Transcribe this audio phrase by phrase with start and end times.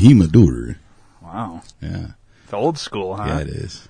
[0.00, 0.76] Jimador.
[1.22, 1.62] Wow.
[1.80, 2.06] Yeah.
[2.44, 3.24] It's old school, huh?
[3.26, 3.88] Yeah, it is.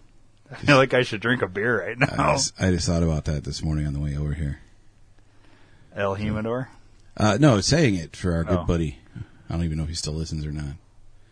[0.50, 2.32] I feel like I should drink a beer right I now.
[2.32, 4.60] just, I just thought about that this morning on the way over here.
[5.94, 6.68] El Jimador.
[7.16, 8.64] Uh, no, saying it for our good Oh.
[8.64, 8.98] buddy.
[9.48, 10.76] I don't even know if he still listens or not.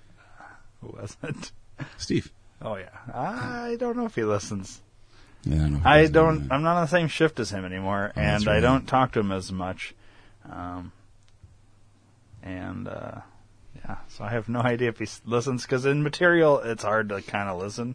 [0.83, 1.53] Who was it?
[1.97, 2.31] Steve.
[2.61, 2.89] Oh yeah.
[3.15, 4.81] I don't know if he listens.
[5.45, 6.49] Yeah, I, don't know if he I or don't.
[6.49, 6.55] not.
[6.55, 8.61] I'm not on the same shift as him anymore, Oh, that's and I right.
[8.61, 9.95] don't talk to him as much.
[10.51, 10.91] Um,
[12.43, 13.21] and uh,
[13.89, 17.23] yeah, so I have no idea if he listens because in material it's hard to
[17.23, 17.95] kind of listen.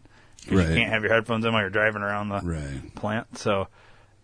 [0.50, 0.68] Right.
[0.68, 2.94] You can't have your headphones in while you're driving around the Right.
[2.94, 3.38] plant.
[3.38, 3.68] So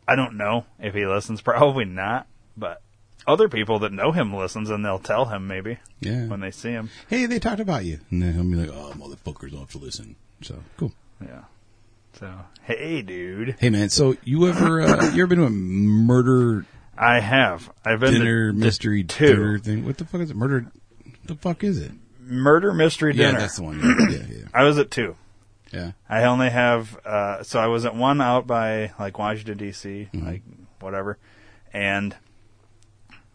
[0.07, 1.41] I don't know if he listens.
[1.43, 2.27] Probably not.
[2.57, 2.83] But
[3.27, 6.27] other people that know him listens, and they'll tell him maybe Yeah.
[6.27, 6.91] when they see him.
[7.09, 8.01] hey, they talked about you.
[8.11, 10.17] And then he'll be like, oh, motherfuckers don't have to listen.
[10.43, 10.93] So, cool.
[11.23, 11.43] Yeah.
[12.19, 12.33] So
[12.65, 16.67] hey, dude, Hey, man, so you ever, uh, you ever been to a murder
[16.99, 17.71] I have.
[17.85, 19.27] I've been dinner to, mystery two.
[19.29, 19.87] dinner thing?
[19.87, 20.37] What the fuck is it?
[20.37, 20.67] Murder,
[21.31, 21.93] the fuck is it?
[22.21, 23.41] murder mystery Yeah, dinner.
[23.41, 23.81] that's the one.
[23.81, 24.45] Yeah, yeah, yeah.
[24.55, 25.17] I was at two.
[25.73, 25.93] yeah.
[26.09, 30.09] I only have uh, so I was at one out by like Washington D.C.
[30.13, 30.27] Mm-hmm.
[30.27, 30.43] like
[30.81, 31.19] whatever,
[31.73, 32.15] and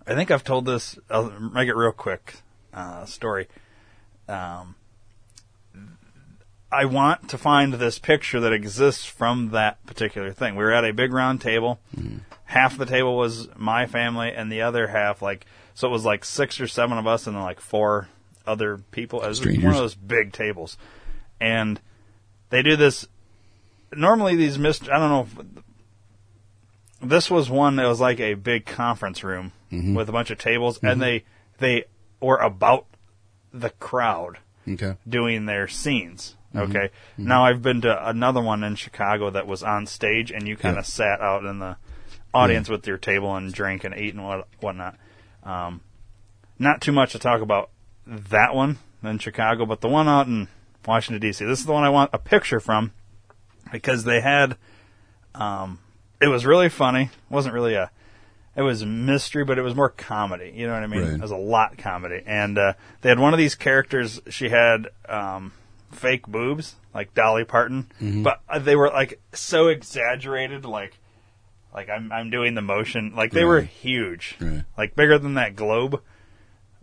[0.07, 0.97] I think I've told this.
[1.09, 2.35] I'll make it real quick
[2.73, 3.47] uh, story.
[4.29, 4.75] Um,
[6.71, 10.55] I want to find this picture that exists from that particular thing.
[10.55, 11.79] We were at a big round table.
[11.95, 12.17] Mm-hmm.
[12.45, 15.45] Half the table was my family, and the other half, like,
[15.75, 18.07] so it was like six or seven of us, and then like four
[18.47, 19.21] other people.
[19.21, 20.77] It was one of those big tables,
[21.39, 21.79] and
[22.49, 23.07] they do this.
[23.93, 24.89] Normally, these mist.
[24.89, 25.27] I don't know.
[27.01, 29.95] if This was one that was like a big conference room Mm-hmm.
[29.95, 30.99] with a bunch of tables, and mm-hmm.
[31.01, 31.23] they
[31.59, 31.83] they
[32.21, 32.85] were about
[33.53, 34.37] the crowd
[34.67, 34.95] Okay.
[35.07, 36.35] doing their scenes.
[36.53, 36.71] Mm-hmm.
[36.71, 36.87] Okay.
[37.13, 37.27] Mm-hmm.
[37.27, 40.75] Now I've been to another one in Chicago that was on stage, and you kind
[40.75, 40.79] Yeah.
[40.79, 41.75] of sat out in the
[42.33, 44.95] audience with your table and drank and ate and what whatnot.
[45.45, 45.81] Um,
[46.59, 47.69] not too much to talk about
[48.07, 50.47] that one in Chicago, but the one out in
[50.85, 51.45] Washington D.C.
[51.45, 52.91] This is the one I want a picture from
[53.71, 54.57] because they had.
[55.33, 55.79] Um,
[56.21, 57.03] it was really funny.
[57.03, 57.91] It wasn't really a.
[58.55, 60.53] It was mystery, but it was more comedy.
[60.55, 61.01] You know what I mean?
[61.01, 61.13] Right.
[61.13, 64.21] It was a lot comedy, and uh, they had one of these characters.
[64.29, 65.51] She had um,
[65.91, 67.91] fake boobs, like Dolly Parton,
[68.23, 70.97] but uh, they were like so exaggerated, like
[71.75, 74.37] like I'm I'm doing the motion, like they were huge,
[74.77, 76.01] like bigger than that globe,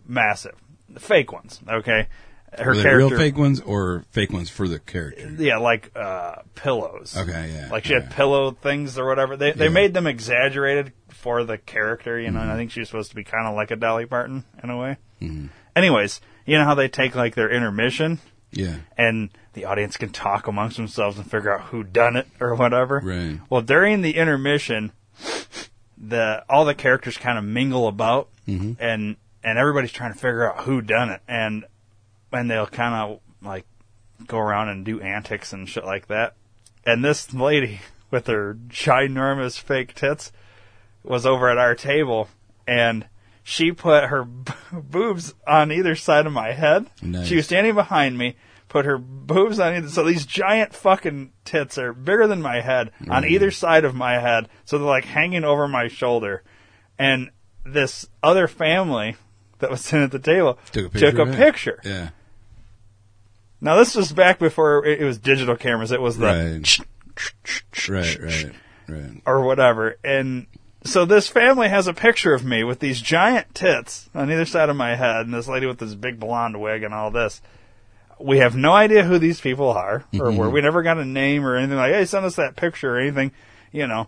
[0.07, 0.55] massive,
[0.89, 1.59] the fake ones.
[1.67, 2.07] Okay,
[2.57, 5.35] her Were they character, real fake ones or fake ones for the character?
[5.39, 7.15] yeah, like uh, pillows.
[7.17, 8.01] Okay, yeah, Like she yeah.
[8.01, 9.35] had pillow things or whatever.
[9.35, 9.71] They they Yeah.
[9.71, 12.39] made them exaggerated for the character, you know.
[12.39, 12.49] Mm-hmm.
[12.49, 14.69] And I think she was supposed to be kind of like a Dolly Parton in
[14.69, 14.97] a way.
[15.21, 15.47] Mm-hmm.
[15.75, 18.19] Anyways, you know how they take like their intermission
[18.51, 18.75] Yeah.
[18.97, 23.01] and the audience can talk amongst themselves and figure out who done it or whatever.
[23.03, 23.39] Right.
[23.49, 24.91] Well, during the intermission,
[25.97, 28.73] the all the characters kind of mingle about, Mm-hmm.
[28.83, 31.63] and and everybody's trying to figure out who done it, and
[32.33, 33.65] and they'll kind of like
[34.27, 36.35] go around and do antics and shit like that.
[36.85, 37.79] And this lady
[38.11, 40.31] with her ginormous fake tits
[41.03, 42.27] was over at our table,
[42.67, 43.05] and
[43.43, 46.87] she put her b- boobs on either side of my head.
[47.01, 47.27] Nice.
[47.27, 48.35] She was standing behind me,
[48.73, 49.87] put her boobs on either.
[49.87, 53.29] So these giant fucking tits are bigger than my head on mm.
[53.29, 54.49] either side of my head.
[54.65, 56.43] So they're like hanging over my shoulder,
[56.97, 57.29] and
[57.63, 59.15] this other family
[59.59, 61.11] that was sitting at the table Took a picture.
[61.11, 61.37] took a of it?
[61.37, 61.79] picture.
[61.85, 62.09] Yeah.
[63.61, 65.91] Now this was back before it it was digital cameras.
[65.91, 66.79] It was the Right.
[67.89, 68.19] Right.
[68.19, 68.51] Right.
[68.87, 69.21] Right.
[69.25, 69.97] or whatever.
[70.03, 70.47] And
[70.83, 74.69] so this family has a picture of me with these giant tits on either side
[74.69, 77.39] of my head, and this lady with this big blonde wig and all this.
[78.23, 80.37] We have no idea who these people are, or mm-hmm.
[80.37, 81.93] where we never got a name or anything like.
[81.93, 83.31] Hey, send us that picture or anything,
[83.71, 84.07] you know.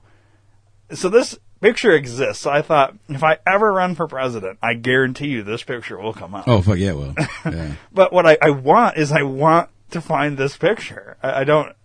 [0.94, 2.44] So this picture exists.
[2.44, 6.13] So I thought, if I ever run for president, I guarantee you this picture will
[6.13, 6.47] come up.
[6.47, 7.13] Oh fuck yeah, well,
[7.45, 7.73] yeah.
[7.91, 11.17] But what I, I want is I want to find this picture.
[11.21, 11.75] I, I don't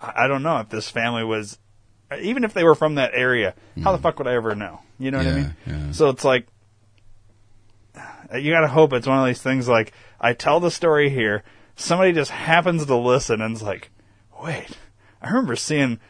[0.00, 1.58] I don't know if this family was
[2.20, 4.02] even if they were from that area, how the mm.
[4.02, 4.80] fuck would I ever know?
[4.98, 5.56] You know what I Yeah, mean?
[5.66, 5.92] yeah.
[5.92, 6.46] So it's like
[8.34, 11.42] you gotta hope it's one of these things like I tell the story here,
[11.76, 13.90] somebody just happens to listen and is like,
[14.42, 14.68] Wait,
[15.22, 16.00] I remember seeing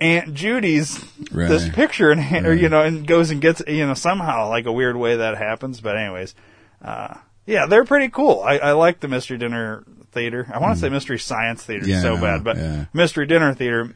[0.00, 4.48] Aunt Judy's this picture and or you know, and goes and gets you know, somehow
[4.48, 5.80] like a weird way that happens.
[5.80, 6.34] But anyways,
[6.82, 7.14] uh
[7.46, 8.40] yeah, they're pretty cool.
[8.42, 10.46] I, I like the Mystery Dinner Theater.
[10.52, 11.88] I want to say Mystery Science Theater Mm.
[11.88, 12.84] Yeah, so bad, but yeah.
[12.92, 13.94] Mystery Dinner Theater.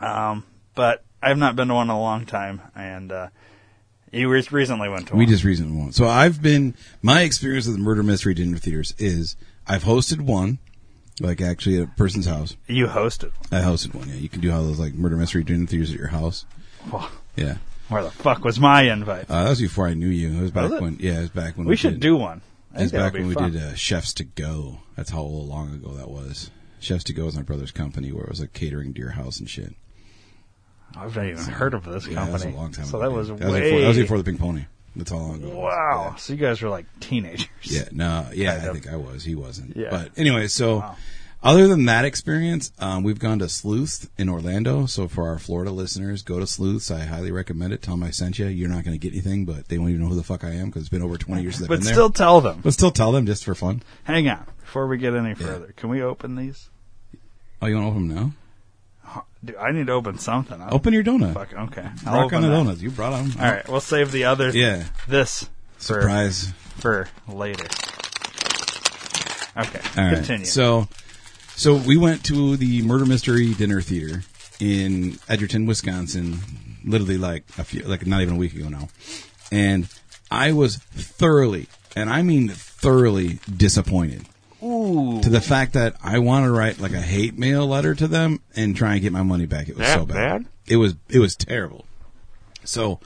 [0.00, 0.44] Um,
[0.74, 3.28] but I've not been to one in a long time, and uh,
[4.12, 5.18] you re- recently went to one.
[5.18, 5.94] We just recently went.
[5.94, 9.36] So I've been my experience with murder mystery dinner theaters is
[9.66, 10.58] I've hosted one,
[11.20, 12.56] like actually at a person's house.
[12.66, 13.32] you hosted.
[13.50, 14.08] I hosted one.
[14.08, 16.44] Yeah, you can do all those like murder mystery dinner theaters at your house.
[16.92, 17.56] Well, Yeah,
[17.88, 19.30] where the fuck was my invite?
[19.30, 20.38] uh, that was before I knew you.
[20.38, 20.82] It was back Was it?
[20.82, 20.96] when.
[21.00, 22.42] Yeah, it was back when we should did, do one.
[22.74, 23.52] I It was that back would when be we fun.
[23.52, 24.80] did uh, Chefs to Go.
[24.96, 26.50] That's how long ago that was.
[26.80, 29.38] Chefs to Go was my brother's company where it was like catering to your house
[29.38, 29.74] and shit.
[30.96, 32.26] I've not even heard of this Yeah, company.
[32.38, 33.08] that was a long time so ago.
[33.08, 33.40] that was dude.
[33.40, 33.60] way.
[33.62, 34.64] before, that was before the Pink Pony.
[34.96, 35.46] That's how long ago.
[35.48, 35.62] it was.
[35.62, 36.14] wow.
[36.18, 37.48] So you guys were like teenagers.
[37.62, 38.72] Yeah, yeah no, yeah, Kind I of.
[38.74, 39.24] think I was.
[39.24, 39.76] He wasn't.
[39.76, 39.90] Yeah.
[39.90, 40.96] But anyway, so Wow.
[41.42, 44.86] other than that experience, um, we've gone to Sleuth in Orlando.
[44.86, 46.90] So for our Florida listeners, go to Sleuths.
[46.90, 47.82] I highly recommend it.
[47.82, 48.46] Tell them I sent you.
[48.46, 50.52] You're not going to get anything, but they won't even know who the fuck I
[50.52, 51.92] am because it's been over 20 years But been there.
[51.92, 52.60] still tell them.
[52.62, 53.82] but still tell them just for fun.
[54.04, 54.46] Hang on.
[54.60, 56.68] Before we get any further, can we open these?
[57.62, 58.32] Oh, you want to open them now?
[59.44, 60.60] Dude, I need to open something.
[60.60, 61.34] I- Open your donut.
[61.34, 61.88] Fuck, okay.
[62.06, 62.54] I'll Rock on open the that.
[62.54, 62.80] donuts.
[62.82, 63.32] You brought them.
[63.38, 64.50] All right, we'll save the other.
[64.50, 64.84] Yeah.
[65.08, 65.48] This
[65.78, 66.52] for, Surprise.
[66.78, 67.64] for later.
[69.56, 70.14] Okay, All right.
[70.16, 70.46] continue.
[70.46, 70.88] So,
[71.54, 74.22] so we went to the Murder Mystery Dinner Theater
[74.58, 76.38] in Edgerton, Wisconsin,
[76.84, 78.88] literally like a few, like not even a week ago now,
[79.52, 79.88] and
[80.30, 84.26] I was thoroughly, and I mean thoroughly disappointed
[84.64, 88.06] Ooh, to the fact that I wanted to write like a hate mail letter to
[88.08, 89.68] them and try and get my money back.
[89.68, 90.14] It was That so bad.
[90.14, 90.46] bad?
[90.66, 91.84] It was it was terrible.
[92.64, 92.98] So,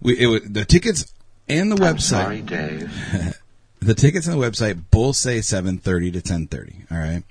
[0.00, 1.12] we it was the tickets
[1.48, 3.40] and the I'm website sorry, Dave.
[3.80, 7.22] the tickets on the website both say 7.30 to 10.30 all right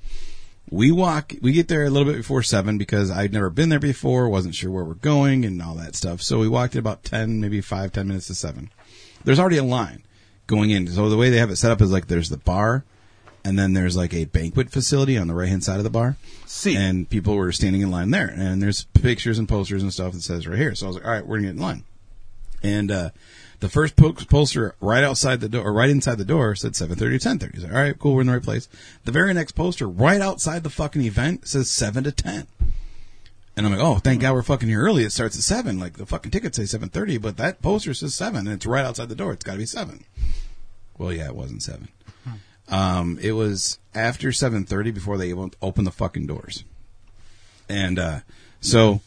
[0.69, 3.79] we walk we get there a little bit before 7 because i'd never been there
[3.79, 7.03] before wasn't sure where we're going and all that stuff so we walked at about
[7.03, 8.69] 10 maybe 5 10 minutes to 7
[9.23, 10.03] there's already a line
[10.45, 12.83] going in so the way they have it set up is like there's the bar
[13.45, 16.17] and then there's like a banquet facility on the right hand side of the bar
[16.45, 16.75] See.
[16.75, 20.21] and people were standing in line there and there's pictures and posters and stuff that
[20.21, 21.83] says right here so i was like all right we're gonna get in line
[22.63, 23.09] and uh,
[23.59, 26.97] The first po- poster right outside the door, or right inside the door, said 7:30
[26.97, 27.53] to 10:30.
[27.53, 28.67] He's like, all right, cool, we're in the right place.
[29.05, 32.47] The very next poster, right outside the fucking event, says 7 to 10.
[33.55, 35.03] And I'm like, oh, thank God we're fucking here early.
[35.05, 35.79] It starts at 7.
[35.79, 39.07] Like, the fucking tickets say 7.30, but that poster says 7, and it's right outside
[39.09, 39.31] the door.
[39.31, 40.03] It's gotta be 7.
[40.97, 41.87] Well, yeah, it wasn't 7.
[42.69, 46.63] Um, it was after 7.30 before they even opened the fucking doors.
[47.69, 48.19] And, uh,
[48.61, 49.01] so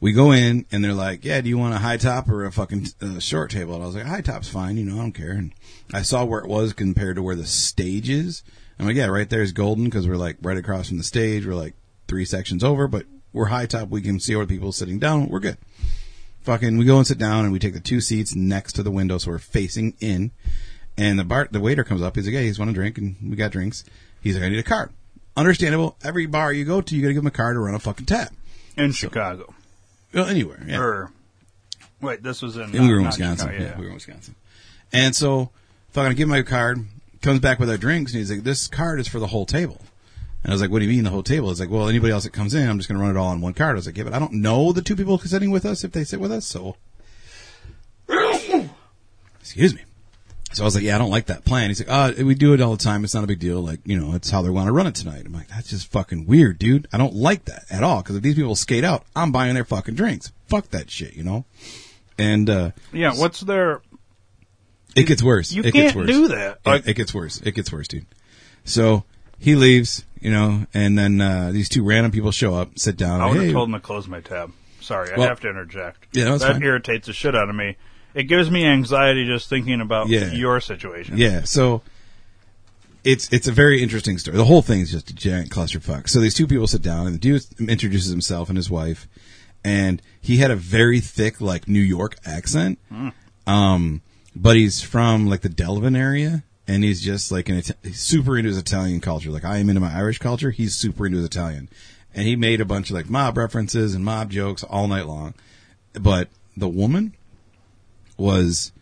[0.00, 2.52] we go in and they're like, yeah, do you want a high top or a
[2.52, 3.74] fucking uh, short table?
[3.74, 5.32] And I was like, high top's fine, you know, I don't care.
[5.32, 5.52] And
[5.92, 8.42] I saw where it was compared to where the stage is.
[8.78, 11.46] I'm like, yeah, right there is golden because we're like right across from the stage.
[11.46, 11.74] We're like
[12.08, 13.90] three sections over, but we're high top.
[13.90, 15.28] We can see all the people sitting down.
[15.28, 15.58] We're good.
[16.42, 18.90] Fucking, we go and sit down and we take the two seats next to the
[18.90, 20.30] window so we're facing in.
[21.00, 22.14] And the bar, the waiter comes up.
[22.14, 23.84] He's like, hey, he's want a drink and we got drinks.
[24.20, 24.90] He's like, I need a card.
[25.34, 25.96] Understandable.
[26.04, 28.04] Every bar you go to, you gotta give them a card to run a fucking
[28.04, 28.34] tap.
[28.76, 29.54] in Chicago.
[30.12, 30.62] Well, anywhere.
[30.66, 30.78] Yeah.
[30.78, 31.10] Or
[32.02, 32.64] wait, this was in.
[32.64, 33.48] And we were in uh, Wisconsin.
[33.48, 34.34] Chicago, yeah, we were in Wisconsin.
[34.92, 35.50] And so,
[35.92, 36.84] fucking, I give him my card.
[37.22, 39.80] Comes back with our drinks, and he's like, "This card is for the whole table."
[40.42, 42.12] And I was like, "What do you mean the whole table?" He's like, "Well, anybody
[42.12, 43.74] else that comes in, I'm just going to run it all on one card." I
[43.76, 46.04] was like, "Yeah, but I don't know the two people sitting with us if they
[46.04, 46.76] sit with us, so."
[49.40, 49.82] Excuse me.
[50.52, 51.88] So I was like, "Yeah, I don't like that plan." He's like,
[52.18, 53.04] "Uh, we do it all the time.
[53.04, 53.60] It's not a big deal.
[53.62, 55.90] Like, you know, it's how they want to run it tonight." I'm like, "That's just
[55.92, 56.88] fucking weird, dude.
[56.92, 58.02] I don't like that at all.
[58.02, 60.32] Because if these people skate out, I'm buying their fucking drinks.
[60.48, 61.44] Fuck that shit, you know."
[62.18, 63.80] And uh Yeah, what's their?
[64.96, 65.52] it gets worse.
[65.52, 66.08] You it can't gets worse.
[66.08, 66.58] do that.
[66.66, 67.40] Like- it gets worse.
[67.40, 68.06] It gets worse, dude.
[68.64, 69.04] So
[69.38, 73.20] he leaves, you know, and then uh, these two random people show up, sit down.
[73.20, 74.52] I would have hey, told him to close my tab.
[74.80, 76.08] Sorry, I have to interject.
[76.12, 76.62] Yeah, no, that fine.
[76.62, 77.76] irritates the shit out of me.
[78.14, 80.32] It gives me anxiety just thinking about Yeah.
[80.32, 81.16] your situation.
[81.18, 81.82] Yeah, so
[83.04, 84.36] it's it's a very interesting story.
[84.36, 86.08] The whole thing is just a giant clusterfuck.
[86.08, 89.08] So these two people sit down, and the dude introduces himself and his wife,
[89.64, 92.78] and he had a very thick like New York accent,
[93.46, 94.02] um,
[94.34, 98.48] but he's from like the Delavan area, and he's just like an Ita- super into
[98.48, 99.30] his Italian culture.
[99.30, 101.68] Like I am into my Irish culture, he's super into his Italian,
[102.14, 105.34] and he made a bunch of like mob references and mob jokes all night long.
[105.94, 107.14] But the woman
[108.20, 108.72] was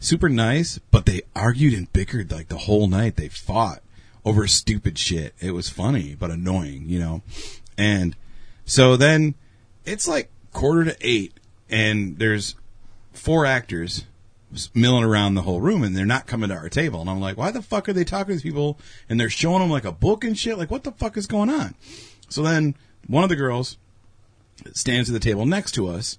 [0.00, 3.16] super nice, but they argued and bickered like the whole night.
[3.16, 3.82] They fought
[4.24, 5.34] over stupid shit.
[5.40, 7.22] It was funny, but annoying, you know?
[7.76, 8.16] And
[8.64, 9.34] so then
[9.84, 11.34] it's like quarter to eight
[11.70, 12.54] and there's
[13.12, 14.04] four actors
[14.74, 17.00] milling around the whole room and they're not coming to our table.
[17.00, 18.78] And I'm like, why the fuck are they talking to these people
[19.08, 20.58] and they're showing them like a book and shit?
[20.58, 21.74] Like, what the fuck is going on?
[22.28, 22.74] So then
[23.06, 23.76] one of the girls
[24.72, 26.18] stands at the table next to us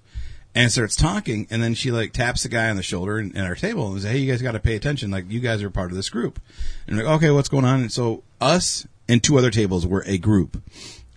[0.54, 3.46] and starts talking and then she like taps the guy on the shoulder and, and
[3.46, 5.10] our table and says, Hey, you guys got to pay attention.
[5.10, 6.40] Like you guys are part of this group.
[6.86, 7.80] And like, okay, what's going on?
[7.80, 10.62] And so us and two other tables were a group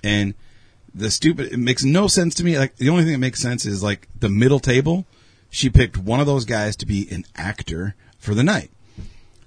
[0.04, 0.34] and
[0.94, 2.58] the stupid, it makes no sense to me.
[2.58, 5.06] Like the only thing that makes sense is like the middle table.
[5.50, 8.72] She picked one of those guys to be an actor for the night.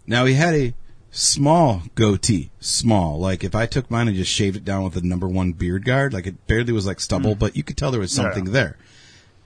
[0.06, 0.74] Now he had a
[1.10, 3.18] small goatee, small.
[3.18, 5.84] Like if I took mine and just shaved it down with the number one beard
[5.84, 7.38] guard, like it barely was like stubble, hmm.
[7.38, 8.52] but you could tell there was something Yeah.
[8.52, 8.76] there.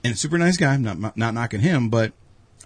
[0.03, 0.73] And super nice guy.
[0.73, 2.13] I'm not not knocking him, but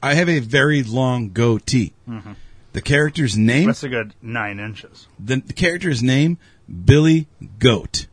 [0.01, 1.93] I have a very long goatee.
[2.07, 2.33] Mm-hmm.
[2.73, 5.07] The character's name, That's a good nine inches.
[5.19, 6.37] the, the character's name,
[6.85, 7.27] Billy
[7.59, 8.07] Goat.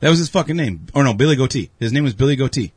[0.00, 0.86] That was his fucking name.
[0.94, 1.70] Or no, Billy Goatee.
[1.78, 2.72] His name was Billy Goatee.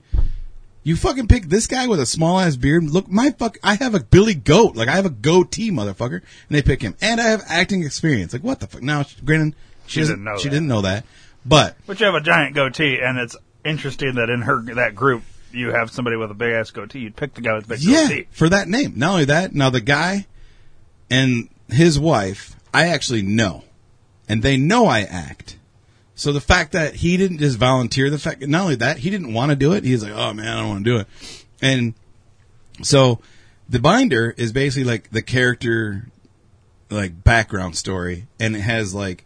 [0.84, 2.84] You fucking picked this guy with a small ass beard.
[2.86, 4.76] Look, my fuck, I have a Billy Goat.
[4.76, 6.22] Like I have a goatee, motherfucker.
[6.22, 6.96] And they pick him.
[7.02, 8.32] And I have acting experience.
[8.34, 8.82] Like what the fuck?
[8.82, 10.50] Now, granted, she, She didn't know She that.
[10.54, 11.06] didn't know that.
[11.46, 13.36] But But you have a giant goatee, and it's
[13.66, 17.00] interesting that in her that group you have somebody with a big ass goatee.
[17.00, 18.28] You'd pick the guy with the big yeah, goatee.
[18.32, 18.94] for that name.
[18.96, 20.28] Not only that, now the guy
[21.10, 23.64] and his wife, I actually know,
[24.28, 25.58] and they know I act.
[26.16, 29.34] So the fact that he didn't just volunteer, the fact not only that he didn't
[29.34, 31.08] want to do it, he's like, oh man, I don't want to do it,
[31.62, 31.94] and
[32.82, 33.20] so
[33.68, 36.10] the binder is basically like the character,
[36.90, 39.26] like background story, and it has like.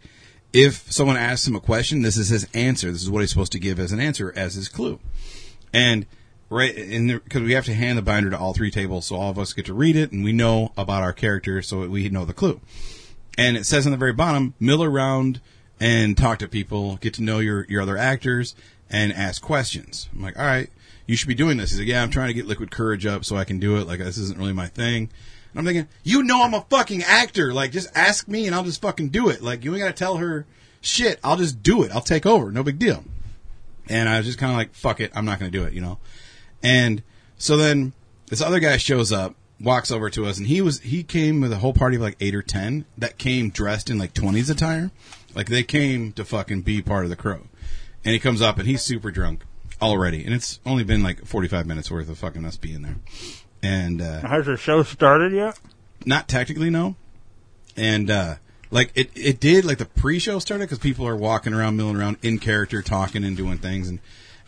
[0.52, 2.92] If someone asks him a question, this is his answer.
[2.92, 5.00] This is what he's supposed to give as an answer, as his clue.
[5.74, 6.06] And
[6.48, 9.30] right, in because we have to hand the binder to all three tables, so all
[9.30, 12.24] of us get to read it, and we know about our character, so we know
[12.24, 12.60] the clue.
[13.36, 15.40] And it says on the very bottom, mill around
[15.80, 18.54] and talk to people, get to know your your other actors,
[18.88, 20.08] and ask questions.
[20.14, 20.70] I'm like, all right,
[21.06, 21.70] you should be doing this.
[21.70, 23.88] He's like, yeah, I'm trying to get liquid courage up so I can do it.
[23.88, 25.10] Like this isn't really my thing.
[25.54, 27.52] And I'm thinking, you know, I'm a fucking actor.
[27.52, 29.40] Like, just ask me and I'll just fucking do it.
[29.40, 30.46] Like, you ain't got to tell her
[30.80, 31.20] shit.
[31.22, 31.92] I'll just do it.
[31.92, 32.50] I'll take over.
[32.50, 33.04] No big deal.
[33.88, 35.72] And I was just kind of like, fuck it, I'm not going to do it,
[35.72, 35.98] you know?
[36.62, 37.02] And
[37.36, 37.92] so then
[38.26, 41.52] this other guy shows up, walks over to us, and he was, he came with
[41.52, 44.90] a whole party of like eight or ten that came dressed in like 20s attire.
[45.34, 47.46] Like they came to fucking be part of the crew.
[48.04, 49.42] And he comes up and he's super drunk
[49.82, 50.24] already.
[50.24, 52.96] And it's only been like 45 minutes worth of fucking us being there.
[53.62, 55.58] and uh, Has the show started yet?
[56.06, 56.96] not technically no,
[57.76, 58.34] and uh,
[58.70, 62.18] like it it did like the pre-show started because people are walking around, milling around
[62.22, 64.00] in character, talking and doing things, and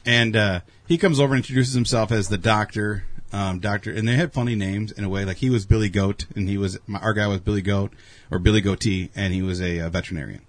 [0.04, 3.04] and uh, he comes over and introduces himself as the doctor.
[3.32, 5.24] Um, doctor, and they had funny names in a way.
[5.24, 7.92] Like he was Billy Goat, and he was my, our guy was Billy Goat
[8.30, 10.42] or Billy Goatee, and he was a, uh veterinarian.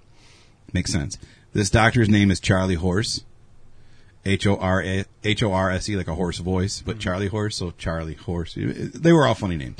[0.74, 1.18] Makes sense.
[1.54, 3.24] This doctor's name is Charlie Horse,
[4.26, 7.30] H O R A H O R S E, like a horse voice, but Charlie
[7.30, 8.56] Horse, so Charlie Horse.
[8.56, 9.80] They were all funny names.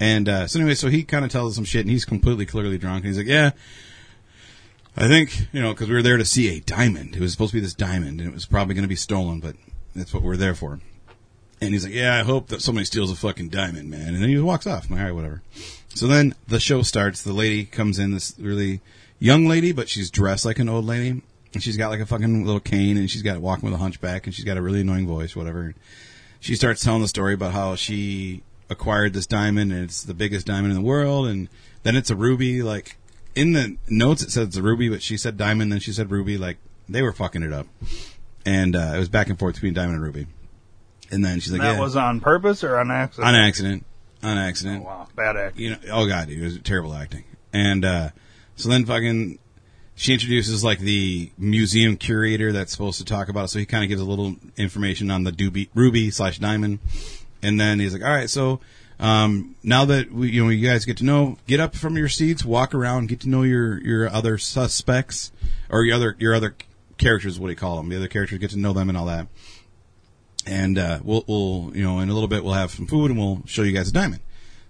[0.00, 2.46] And uh, so anyway, so he kind of tells us some shit, and he's completely
[2.46, 3.52] clearly drunk, and he's like, "Yeah,
[4.96, 7.14] I think you know, because we were there to see a diamond.
[7.14, 9.40] It was supposed to be this diamond, and it was probably going to be stolen,
[9.40, 9.56] but
[9.94, 10.80] that's what we're there for."
[11.60, 14.28] And he's like, "Yeah, I hope that somebody steals a fucking diamond, man." And then
[14.28, 14.90] he walks off.
[14.90, 15.42] I'm like, whatever.
[15.94, 17.22] So then the show starts.
[17.22, 18.80] The lady comes in, this really
[19.20, 21.22] young lady, but she's dressed like an old lady,
[21.54, 24.26] and she's got like a fucking little cane, and she's got walking with a hunchback,
[24.26, 25.74] and she's got a really annoying voice, whatever.
[26.40, 30.46] She starts telling the story about how she acquired this diamond, and it's the biggest
[30.46, 31.48] diamond in the world, and
[31.82, 32.62] then it's a ruby.
[32.62, 32.96] Like
[33.34, 36.10] in the notes, it said it's a ruby, but she said diamond, then she said
[36.10, 36.38] ruby.
[36.38, 37.66] Like they were fucking it up,
[38.44, 40.26] and uh, it was back and forth between diamond and ruby.
[41.10, 43.28] And then she's like, that "Yeah, was on purpose or on accident?
[43.28, 43.86] on accident,
[44.22, 47.24] on accident." Wow, bad acting you know, oh god, dude, it was terrible acting.
[47.52, 48.08] And uh,
[48.56, 49.38] so then fucking,
[49.94, 53.48] she introduces like the museum curator that's supposed to talk about it.
[53.48, 56.80] So he kind of gives a little information on the doobie, ruby slash diamond,
[57.44, 58.60] and then he's like, all right, so.
[59.00, 62.08] Um, now that we, you know, you guys get to know, get up from your
[62.08, 65.32] seats, walk around, get to know your, your other suspects
[65.68, 66.54] or your other, your other
[66.96, 67.88] characters, what do you call them?
[67.88, 69.26] The other characters, get to know them and all that
[70.46, 73.18] and uh, we'll, we'll, you know, in a little bit we'll have some food and
[73.18, 74.20] we'll show you guys a diamond.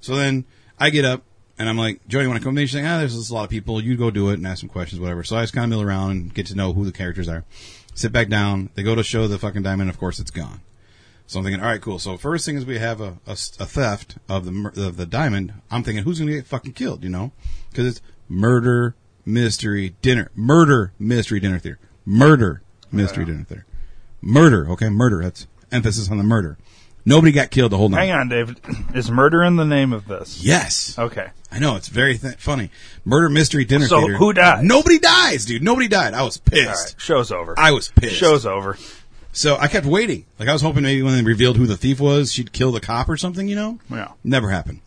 [0.00, 0.44] So then
[0.78, 1.22] I get up
[1.58, 2.56] and I'm like, Joey, you want to come?
[2.56, 3.80] She's like, ah, there's a lot of people.
[3.80, 5.24] You go do it and ask some questions, whatever.
[5.24, 7.44] So I just kind of mill around and get to know who the characters are.
[7.94, 8.70] Sit back down.
[8.74, 9.90] They go to show the fucking diamond.
[9.90, 10.60] Of course, it's gone.
[11.26, 11.98] So I'm thinking, all right, cool.
[11.98, 15.54] So first thing is we have a, a, a theft of the of the diamond.
[15.70, 17.02] I'm thinking, who's going to get fucking killed?
[17.02, 17.32] You know,
[17.70, 23.66] because it's murder mystery dinner, murder mystery dinner theater, murder mystery dinner theater,
[24.20, 24.68] murder.
[24.70, 25.22] Okay, murder.
[25.22, 26.58] That's emphasis on the murder.
[27.06, 28.06] Nobody got killed the whole night.
[28.06, 28.60] Hang on, David.
[28.94, 30.42] Is murder in the name of this?
[30.42, 30.98] Yes.
[30.98, 31.28] Okay.
[31.52, 32.70] I know it's very th- funny.
[33.04, 34.00] Murder mystery dinner theater.
[34.00, 34.16] So theater.
[34.16, 34.64] who died?
[34.64, 35.62] Nobody dies, dude.
[35.62, 36.14] Nobody died.
[36.14, 36.66] I was pissed.
[36.66, 36.94] All right.
[36.96, 37.54] Show's over.
[37.58, 38.14] I was pissed.
[38.14, 38.78] Show's over.
[39.34, 40.24] So I kept waiting.
[40.38, 42.80] Like I was hoping maybe when they revealed who the thief was, she'd kill the
[42.80, 43.48] cop or something.
[43.48, 43.78] You know?
[43.90, 44.12] Yeah.
[44.22, 44.80] Never happened.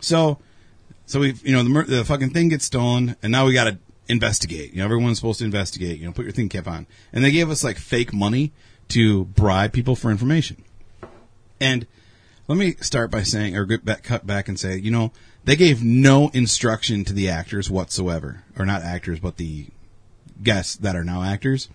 [0.00, 0.38] So,
[1.06, 3.78] so we, you know, the, the fucking thing gets stolen, and now we got to
[4.08, 4.72] investigate.
[4.72, 6.00] You know, everyone's supposed to investigate.
[6.00, 8.52] You know, put your thing cap on, and they gave us like fake money
[8.88, 10.64] to bribe people for information.
[11.60, 11.86] And
[12.48, 15.12] let me start by saying, or get back, cut back and say, you know,
[15.44, 19.68] they gave no instruction to the actors whatsoever, or not actors, but the
[20.42, 21.68] guests that are now actors.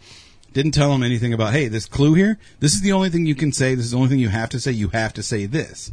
[0.57, 3.35] Didn't tell them anything about, hey, this clue here, this is the only thing you
[3.35, 5.45] can say, this is the only thing you have to say, you have to say
[5.45, 5.91] this.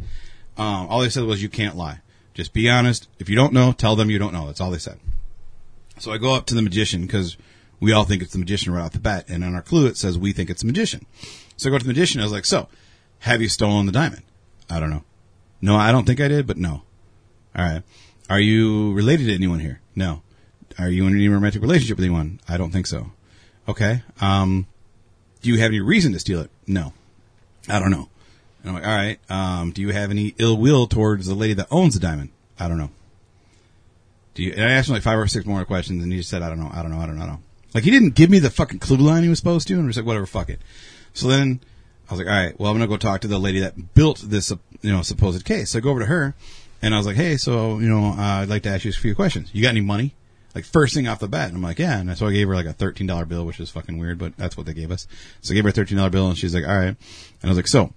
[0.57, 2.01] Um, all they said was, you can't lie.
[2.33, 3.07] Just be honest.
[3.19, 4.47] If you don't know, tell them you don't know.
[4.47, 4.99] That's all they said.
[5.99, 7.37] So I go up to the magician because
[7.79, 9.99] we all think it's the magician right off the bat, and on our clue it
[9.99, 11.05] says we think it's the magician.
[11.59, 12.23] So I go to the magician.
[12.23, 12.69] I was like, "So,
[13.19, 14.23] have you stolen the diamond?"
[14.71, 15.05] I don't know.
[15.61, 16.85] No, I don't think I did, but no.
[17.55, 17.83] All right.
[18.31, 19.83] Are you related to anyone here?
[19.95, 20.23] No.
[20.79, 22.41] Are you in any romantic relationship with anyone?
[22.49, 23.13] I don't think so.
[23.69, 24.03] Okay.
[24.21, 24.67] Um,
[25.43, 26.51] do you have any reason to steal it?
[26.67, 26.93] No.
[27.69, 28.09] I don't know.
[28.63, 29.19] And I'm like, all right.
[29.31, 32.31] Um, do you have any ill will towards the lady that owns the diamond?
[32.59, 32.91] I don't know.
[34.35, 34.55] Do you?
[34.57, 36.59] I asked him like five or six more questions, and he just said, I don't
[36.59, 37.23] know, I don't know, I don't know.
[37.23, 37.43] I don't know.
[37.73, 39.87] Like he didn't give me the fucking clue line he was supposed to, and I
[39.87, 40.61] was like, whatever, fuck it.
[41.13, 41.61] So then
[42.09, 44.23] I was like, all right, well, I'm gonna go talk to the lady that built
[44.25, 45.71] this, you know, supposed case.
[45.71, 46.35] So I go over to her,
[46.83, 48.95] and I was like, hey, so you know, uh, I'd like to ask you a
[48.95, 49.51] few questions.
[49.53, 50.15] You got any money?
[50.55, 51.99] Like first thing off the bat, and I'm like, yeah.
[51.99, 54.37] And so I gave her like a thirteen dollar bill, which is fucking weird, but
[54.37, 55.07] that's what they gave us.
[55.41, 56.87] So I gave her a thirteen dollar bill, and she's like, all right.
[56.87, 56.97] And
[57.43, 57.93] I was like, so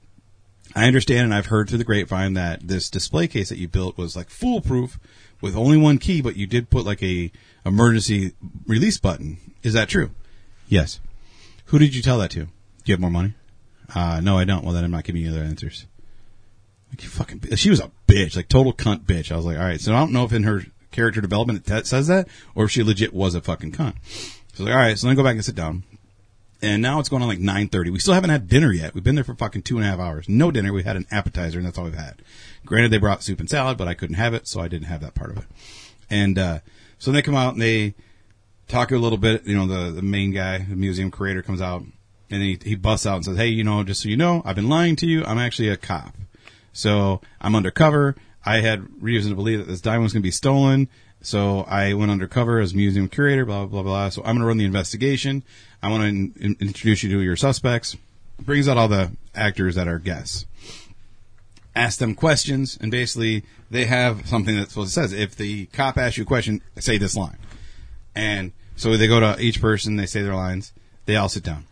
[0.75, 3.97] I understand, and I've heard through the grapevine that this display case that you built
[3.97, 4.99] was like foolproof
[5.41, 7.31] with only one key, but you did put like a
[7.65, 8.33] emergency
[8.65, 9.37] release button.
[9.63, 10.11] Is that true?
[10.67, 10.99] Yes.
[11.65, 12.45] Who did you tell that to?
[12.45, 12.49] Do
[12.85, 13.33] you have more money?
[13.93, 14.63] Uh, no, I don't.
[14.63, 15.85] Well, then I'm not giving you other answers.
[16.89, 19.31] Like you fucking, she was a bitch, like total cunt bitch.
[19.31, 19.79] I was like, all right.
[19.79, 20.63] So I don't know if in her
[20.97, 23.93] character development that says that, or if she legit was a fucking cunt.
[24.55, 24.97] So like, all right.
[24.97, 25.83] So let me go back and sit down.
[26.59, 27.91] And now it's going on like 9.30.
[27.91, 28.95] We still haven't had dinner yet.
[28.95, 30.27] We've been there for fucking two and a half hours.
[30.27, 30.73] No dinner.
[30.73, 32.23] We had an appetizer and that's all we've had.
[32.65, 35.01] Granted, they brought soup and salad, but I couldn't have it, so I didn't have
[35.01, 35.45] that part of it.
[36.09, 36.59] And, uh,
[36.97, 37.93] so they come out and they
[38.67, 41.83] talk a little bit, you know, the, the main guy, the museum creator comes out
[42.31, 44.55] and he, he busts out and says, Hey, you know, just so you know, I've
[44.55, 45.23] been lying to you.
[45.23, 46.15] I'm actually a cop.
[46.73, 48.15] So I'm undercover.
[48.47, 50.87] I had reason to believe that this diamond was going to be stolen.
[51.21, 54.09] So I went undercover as museum curator, blah, blah, blah, blah.
[54.09, 55.43] So I'm going to run the investigation.
[55.83, 57.97] I want to in, in- introduce you to your suspects.
[58.39, 60.45] Brings out all the actors that are guests.
[61.77, 65.13] ask them questions, and basically they have something that says.
[65.13, 67.37] If the cop asks you a question, say this line.
[68.15, 70.73] And so they go to each person, they say their lines,
[71.05, 71.65] they all sit down.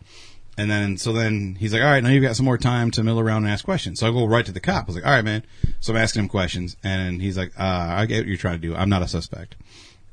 [0.58, 3.02] And then, so then he's like, all right, now you've got some more time to
[3.02, 4.00] mill around and ask questions.
[4.00, 4.84] So I go right to the cop.
[4.84, 5.42] I was like, all right, man.
[5.80, 8.66] So I'm asking him questions and he's like, uh, I get what you're trying to
[8.66, 8.74] do.
[8.74, 9.56] I'm not a suspect.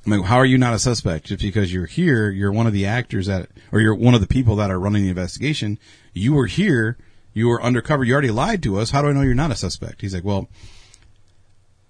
[0.06, 1.28] I'm like, how are you not a suspect?
[1.28, 4.28] Just because you're here, you're one of the actors that, or you're one of the
[4.28, 5.80] people that are running the investigation.
[6.12, 6.98] You were here.
[7.34, 8.04] You were undercover.
[8.04, 8.92] You already lied to us.
[8.92, 10.02] How do I know you're not a suspect?
[10.02, 10.50] He's like, well,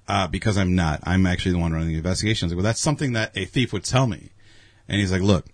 [0.07, 0.99] uh, because I'm not.
[1.03, 2.45] I'm actually the one running the investigation.
[2.45, 4.29] I was like, well, that's something that a thief would tell me.
[4.87, 5.47] And he's like, look,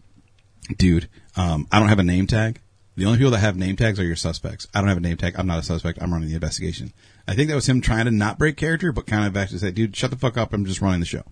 [0.77, 1.07] dude,
[1.37, 2.59] um, I don't have a name tag.
[2.99, 4.67] The only people that have name tags are your suspects.
[4.73, 5.35] I don't have a name tag.
[5.37, 6.01] I'm not a suspect.
[6.01, 6.91] I'm running the investigation.
[7.29, 9.71] I think that was him trying to not break character, but kind of actually say,
[9.71, 10.51] dude, shut the fuck up.
[10.51, 11.23] I'm just running the show.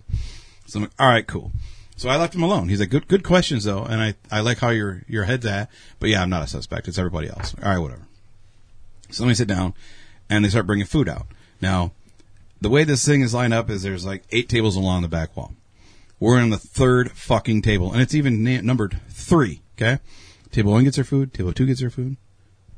[0.66, 1.52] So I'm like, all right, cool.
[1.94, 2.70] So I left him alone.
[2.70, 3.82] He's like, good, good questions though.
[3.82, 6.88] And I, I like how your, your head's at, but yeah, I'm not a suspect.
[6.88, 7.54] It's everybody else.
[7.62, 8.06] All right, whatever.
[9.10, 9.74] So let me sit down
[10.30, 11.26] and they start bringing food out.
[11.60, 11.92] Now,
[12.62, 15.36] the way this thing is lined up is there's like eight tables along the back
[15.36, 15.52] wall.
[16.18, 19.60] We're in the third fucking table, and it's even na- numbered three.
[19.76, 19.98] Okay,
[20.50, 22.16] table one gets their food, table two gets their food,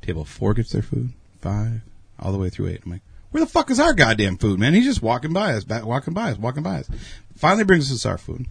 [0.01, 1.81] table four gets their food, five,
[2.19, 2.81] all the way through eight.
[2.85, 4.73] I'm like, where the fuck is our goddamn food, man?
[4.73, 6.89] He's just walking by us, back, walking by us, walking by us.
[7.35, 8.45] Finally brings us our food,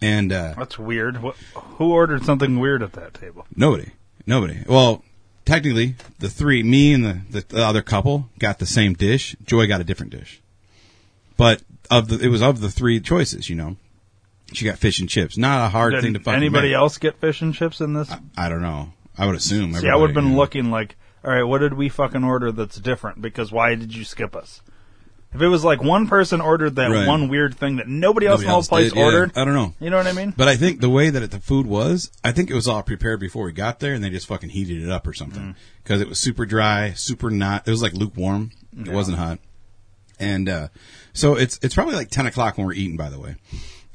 [0.00, 1.22] and uh, That's weird.
[1.22, 3.46] What, who ordered something weird at that table?
[3.54, 3.92] nobody,
[4.26, 4.64] nobody.
[4.66, 5.04] Well,
[5.44, 9.36] technically, the three, me and the, the, the other couple, got the same dish.
[9.44, 10.40] Joy got a different dish,
[11.36, 13.76] but of the it was of the three choices, you know.
[14.52, 15.36] She got fish and chips.
[15.36, 16.76] Not a hard Did thing to fucking anybody make.
[16.76, 18.10] else get fish and chips in this?
[18.36, 18.92] I don't know.
[19.16, 19.74] I would assume.
[19.74, 20.36] See, I would have been you know.
[20.38, 23.20] looking like, all right, what did we fucking order that's different?
[23.20, 24.62] Because why did you skip us?
[25.34, 27.06] If it was like one person ordered that Right.
[27.06, 29.04] one weird thing that nobody else Nobody in the whole place did, yeah.
[29.04, 29.74] ordered, I don't know.
[29.78, 30.32] you know what I mean?
[30.34, 32.82] But I think the way that it, the food was, I think it was all
[32.82, 36.00] prepared before we got there, and they just fucking heated it up or something because
[36.00, 37.68] it was super dry, super not.
[37.68, 38.52] It was like lukewarm.
[38.78, 39.38] It wasn't hot,
[40.18, 40.68] and uh,
[41.12, 42.96] so it's it's probably like ten o'clock when we're eating.
[42.96, 43.36] By the way,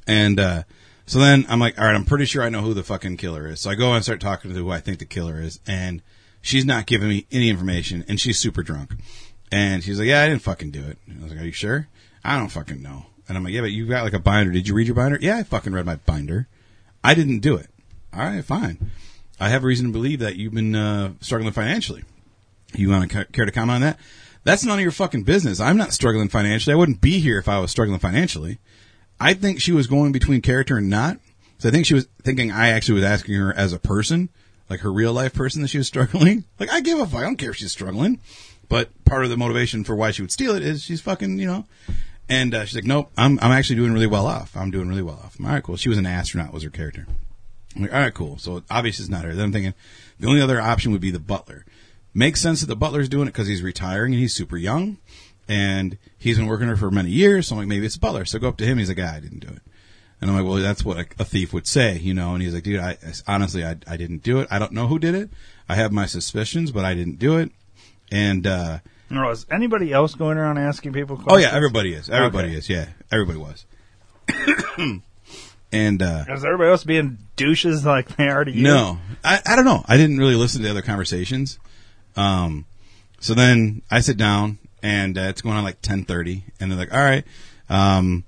[0.07, 0.63] and uh,
[1.05, 3.47] so then I'm like, all right, I'm pretty sure I know who the fucking killer
[3.47, 3.61] is.
[3.61, 6.01] So I go and start talking to who I think the killer is, and
[6.41, 8.93] she's not giving me any information, and she's super drunk,
[9.51, 10.97] and she's like, yeah, I didn't fucking do it.
[11.09, 11.87] I was like, are you sure?
[12.23, 13.07] I don't fucking know.
[13.27, 14.51] And I'm like, yeah, but you got like a binder.
[14.51, 15.17] Did you read your binder?
[15.21, 16.47] Yeah, I fucking read my binder.
[17.03, 17.67] I didn't do it.
[18.13, 18.91] All right, fine.
[19.39, 22.03] I have reason to believe that you've been uh, struggling financially.
[22.75, 23.99] You want to care to comment on that?
[24.43, 25.59] That's none of your fucking business.
[25.59, 26.73] I'm not struggling financially.
[26.73, 28.59] I wouldn't be here if I was struggling financially.
[29.19, 31.17] I think she was going between character and not.
[31.59, 34.29] So I think she was thinking I actually was asking her as a person,
[34.69, 36.43] like her real life person that she was struggling.
[36.59, 37.21] Like I give a fuck.
[37.21, 38.19] I don't care if she's struggling.
[38.69, 41.45] But part of the motivation for why she would steal it is she's fucking, you
[41.45, 41.65] know.
[42.29, 44.55] And uh, she's like, nope, I'm I'm actually doing really well off.
[44.55, 45.37] I'm doing really well off.
[45.39, 45.77] All right, cool.
[45.77, 47.05] She was an astronaut, was her character.
[47.75, 48.37] I'm like, all right, cool.
[48.37, 49.33] So obviously it's not her.
[49.33, 49.73] Then I'm thinking
[50.19, 51.65] the only other option would be the butler.
[52.13, 54.97] Makes sense that the butler's doing it because he's retiring and he's super young,
[55.53, 57.47] and he's been working her for many years.
[57.47, 58.25] So I'm like, maybe it's the butler.
[58.25, 58.77] So I go up to him.
[58.79, 59.61] He's like, ah, I didn't do it.
[60.19, 62.33] And I'm like, well, that's what a, a thief would say, you know.
[62.33, 64.47] And he's like, dude, I honestly, I, I didn't do it.
[64.49, 65.29] I don't know who did it.
[65.69, 67.51] I have my suspicions, but I didn't do it.
[68.11, 68.79] And uh,
[69.11, 71.33] Or was anybody else going around asking people questions?
[71.35, 72.09] oh yeah, everybody is.
[72.09, 72.57] Everybody Okay.
[72.57, 72.69] is.
[72.69, 73.65] Yeah, everybody was.
[75.71, 78.63] and uh, Is everybody else being douches like they are to you?
[78.63, 79.83] No, I, I don't know.
[79.87, 81.59] I didn't really listen to the other conversations.
[82.15, 82.65] Um,
[83.19, 86.77] so then I sit down and uh, it's going on like ten thirty, and they're
[86.77, 87.25] like, "All right,
[87.69, 88.25] um,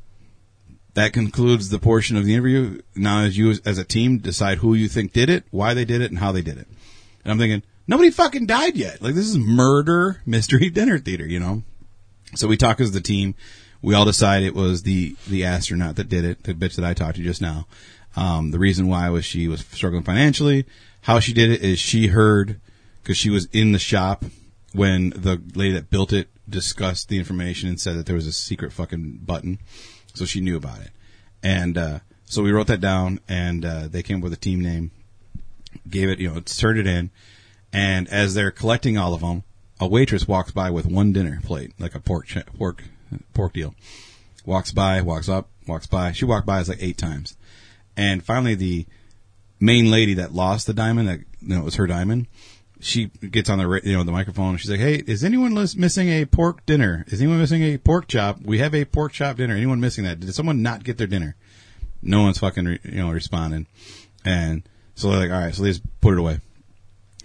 [0.95, 2.81] that concludes the portion of the interview.
[2.95, 5.85] Now, as you as, as a team decide who you think did it, why they
[5.85, 6.67] did it, and how they did it."
[7.23, 9.01] And I'm thinking, nobody fucking died yet.
[9.01, 11.63] Like this is murder mystery dinner theater, you know.
[12.35, 13.35] So we talk as the team.
[13.81, 16.93] We all decide it was the the astronaut that did it, the bitch that I
[16.93, 17.67] talked to just now.
[18.15, 20.65] Um, the reason why was she was struggling financially.
[21.01, 22.61] How she did it is she heard
[23.03, 24.23] because she was in the shop
[24.73, 28.33] when the lady that built it discussed the information and said that there was a
[28.33, 29.59] secret fucking button,
[30.13, 30.91] so she knew about it.
[31.43, 34.61] And uh, so we wrote that down, and uh, they came up with a team
[34.61, 34.91] name,
[35.89, 37.11] gave it, you know, turned it in,
[37.71, 39.43] and as they're collecting all of them,
[39.79, 42.27] a waitress walks by with one dinner plate, like a pork
[42.57, 42.83] pork
[43.33, 43.75] pork deal.
[44.45, 46.11] Walks by, walks up, walks by.
[46.11, 47.35] She walked by us like eight times,
[47.97, 48.85] and finally the
[49.59, 52.27] main lady that lost the diamond, that you know it was her diamond.
[52.79, 54.57] She gets on the you know the microphone.
[54.57, 57.05] She's like, "Hey, is anyone missing a pork dinner?
[57.07, 58.41] Is anyone missing a pork chop?
[58.41, 59.55] We have a pork chop dinner.
[59.55, 60.19] Anyone missing that?
[60.19, 61.35] Did someone not get their dinner?
[62.01, 63.67] No one's fucking re- you know responding,
[64.23, 64.63] and
[64.95, 66.39] so they're like, all right, so they just put it away.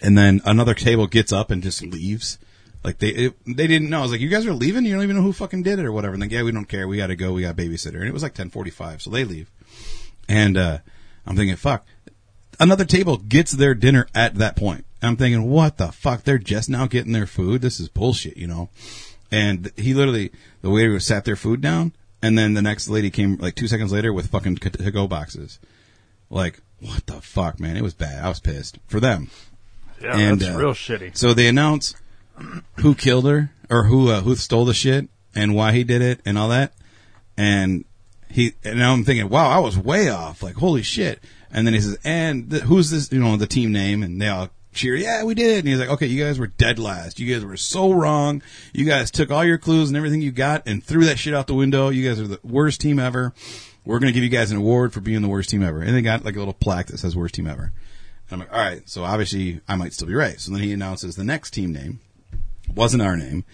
[0.03, 2.39] And then another table gets up and just leaves.
[2.83, 3.99] Like they it, they didn't know.
[3.99, 4.85] I was like, you guys are leaving.
[4.85, 6.15] You don't even know who fucking did it or whatever.
[6.15, 6.89] And like, yeah, we don't care.
[6.89, 7.33] We got to go.
[7.33, 7.97] We got babysitter.
[7.97, 9.51] And it was like ten forty five, so they leave.
[10.29, 10.79] And uh,
[11.27, 11.85] I'm thinking, fuck.
[12.59, 14.85] Another table gets their dinner at that point.
[15.03, 16.25] And I'm thinking, what the fuck?
[16.25, 17.63] They're just now getting their food.
[17.63, 18.69] This is bullshit, you know.
[19.33, 23.37] And he literally, the waiter sat their food down, and then the next lady came
[23.37, 25.59] like two seconds later with fucking to go boxes.
[26.29, 27.77] Like, what the fuck, man?
[27.77, 28.25] It was bad.
[28.25, 29.31] I was pissed for them.
[30.01, 31.17] Yeah, And, that's uh, real shitty.
[31.17, 31.95] So they announce
[32.77, 36.21] who killed her or who uh, who stole the shit and why he did it
[36.25, 36.73] and all that.
[37.37, 37.85] And
[38.29, 40.43] he and now I'm thinking, wow, I was way off.
[40.43, 41.23] Like holy shit.
[41.53, 43.11] And then he says, and th- who's this?
[43.13, 44.95] You know, the team name, and they all cheer.
[44.95, 45.61] Yeah, we did.
[45.61, 47.19] And he's like, okay, you guys were dead last.
[47.19, 48.43] You guys were so wrong.
[48.73, 51.47] You guys took all your clues and everything you got and threw that shit out
[51.47, 51.89] the window.
[51.89, 53.33] You guys are the worst team ever.
[53.85, 55.81] We're gonna give you guys an award for being the worst team ever.
[55.81, 57.73] And they got like a little plaque that says worst team ever.
[58.31, 60.39] And I'm like, all right, so obviously I might still be right.
[60.39, 62.01] So then he announces the next team name
[62.75, 63.45] wasn't our name,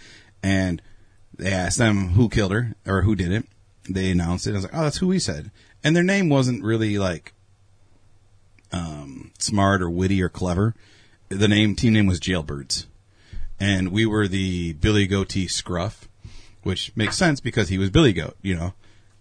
[0.43, 0.83] and
[1.37, 3.47] they asked them who killed her or who did it.
[3.89, 4.51] They announced it.
[4.51, 5.51] I was like, oh, that's who we said,
[5.85, 7.33] and their name wasn't really like
[8.73, 10.75] um, smart or witty or clever.
[11.29, 12.87] The name team name was Jailbirds,
[13.59, 16.09] and we were the Billy Goatee Scruff,
[16.63, 18.37] which makes sense because he was Billy Goat.
[18.43, 18.75] You know,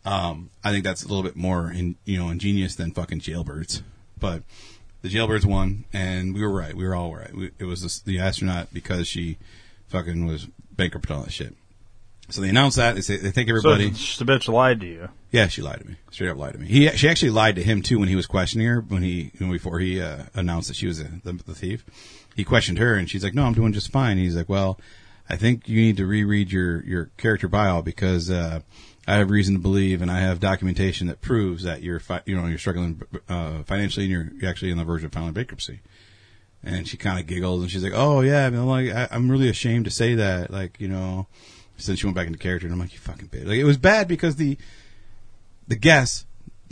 [0.05, 3.81] um, I think that's a little bit more in, you know ingenious than fucking Jailbirds,
[4.19, 4.43] but
[5.01, 6.75] the Jailbirds won, and we were right.
[6.75, 7.33] We were all right.
[7.33, 9.37] We, it was the, the astronaut because she
[9.87, 11.55] fucking was bankrupt and all that shit.
[12.29, 12.95] So they announced that.
[12.95, 13.85] They say they thank everybody.
[13.87, 15.09] it's- the bitch lied to you.
[15.35, 15.95] Yeah, she lied to me.
[16.11, 16.67] Straight up lied to me.
[16.67, 19.79] He she actually lied to him too when he was questioning her when he before
[19.79, 21.83] he uh, announced that she was a, the, the thief.
[22.37, 24.79] He questioned her and she's like, "No, I'm doing just fine." He's like, "Well,
[25.29, 28.61] I think you need to reread your your character bio because uh,
[29.05, 32.33] I have reason to believe and I have documentation that proves that you're fi- you
[32.33, 35.81] know you're struggling uh, financially and you're, actually on the verge of filing bankruptcy."
[36.63, 39.29] And she kind of giggles and she's like, "Oh yeah, I mean, like I, I'm
[39.29, 41.27] really ashamed to say that, like you know."
[41.77, 43.75] Since she went back into character, and I'm like, "You fucking bitch!" Like it was
[43.75, 44.57] bad because the
[45.67, 46.25] the guests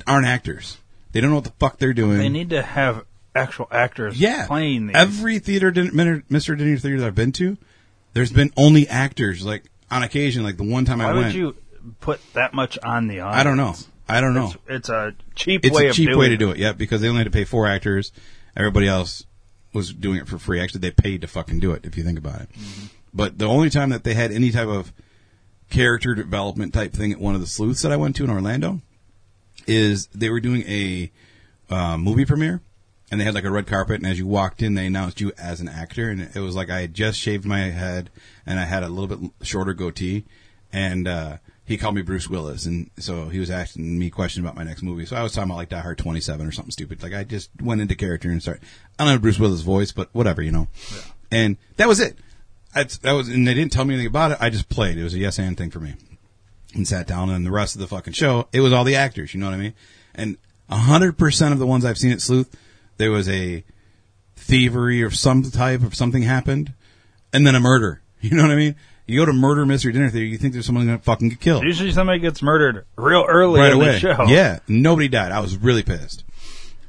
[0.08, 0.78] aren't actors.
[1.12, 2.18] They don't know what the fuck they're doing.
[2.18, 4.48] They need to have actual actors yeah.
[4.48, 4.96] playing these.
[4.96, 6.58] Every theater, din- Mr.
[6.58, 7.58] Dinner theater that I've been to,
[8.14, 9.46] there's been only actors.
[9.46, 11.56] Like on occasion, like the one time Why I would went, you
[12.00, 13.40] put that much on the audience?
[13.40, 13.76] I don't know.
[14.08, 14.48] I don't know.
[14.48, 16.38] It's, it's a cheap It's way a cheap way to it.
[16.38, 16.58] do it.
[16.58, 18.12] Yeah, because they only had to pay four actors.
[18.56, 19.26] Everybody else
[19.74, 20.62] was doing it for free.
[20.62, 21.86] Actually, they paid to fucking do it.
[21.86, 22.50] If you think about it.
[22.52, 22.86] Mm-hmm.
[23.14, 24.92] But the only time that they had any type of
[25.74, 28.80] character development type thing at one of the sleuths that I went to in Orlando
[29.66, 31.12] is they were doing a
[31.68, 32.62] uh, movie premiere
[33.10, 35.32] and they had like a red carpet and as you walked in they announced you
[35.36, 38.12] as an actor and it was like I had just shaved my head
[38.46, 40.26] and I had a little bit shorter goatee
[40.72, 44.56] and uh, he called me Bruce Willis and so he was asking me questions about
[44.56, 45.08] my next movie.
[45.08, 47.02] So I was talking about like Die Hard 27 or something stupid.
[47.02, 48.64] Like I just went into character and started
[49.00, 50.68] I don't know Bruce Willis voice but whatever you know.
[51.32, 52.16] And that was it
[52.74, 55.14] that was and they didn't tell me anything about it I just played it was
[55.14, 55.94] a yes and thing for me
[56.76, 59.34] and sat down and the rest of the fucking show, it was all the actors,
[59.34, 59.74] you know what I mean?
[60.16, 60.38] And
[60.70, 62.56] a hundred percent of the ones I've seen at Sleuth,
[62.98, 63.64] there was a
[64.36, 66.74] thievery or some type of something happened
[67.32, 68.02] and then a murder.
[68.24, 68.76] You know what I mean?
[69.06, 71.64] You go to murder mystery dinner theater, you think there's someone gonna fucking get killed.
[71.64, 73.92] Usually somebody gets murdered real early right in away.
[73.92, 74.24] the show.
[74.30, 74.60] Yeah.
[74.70, 75.34] Nobody died.
[75.34, 76.24] I was really pissed.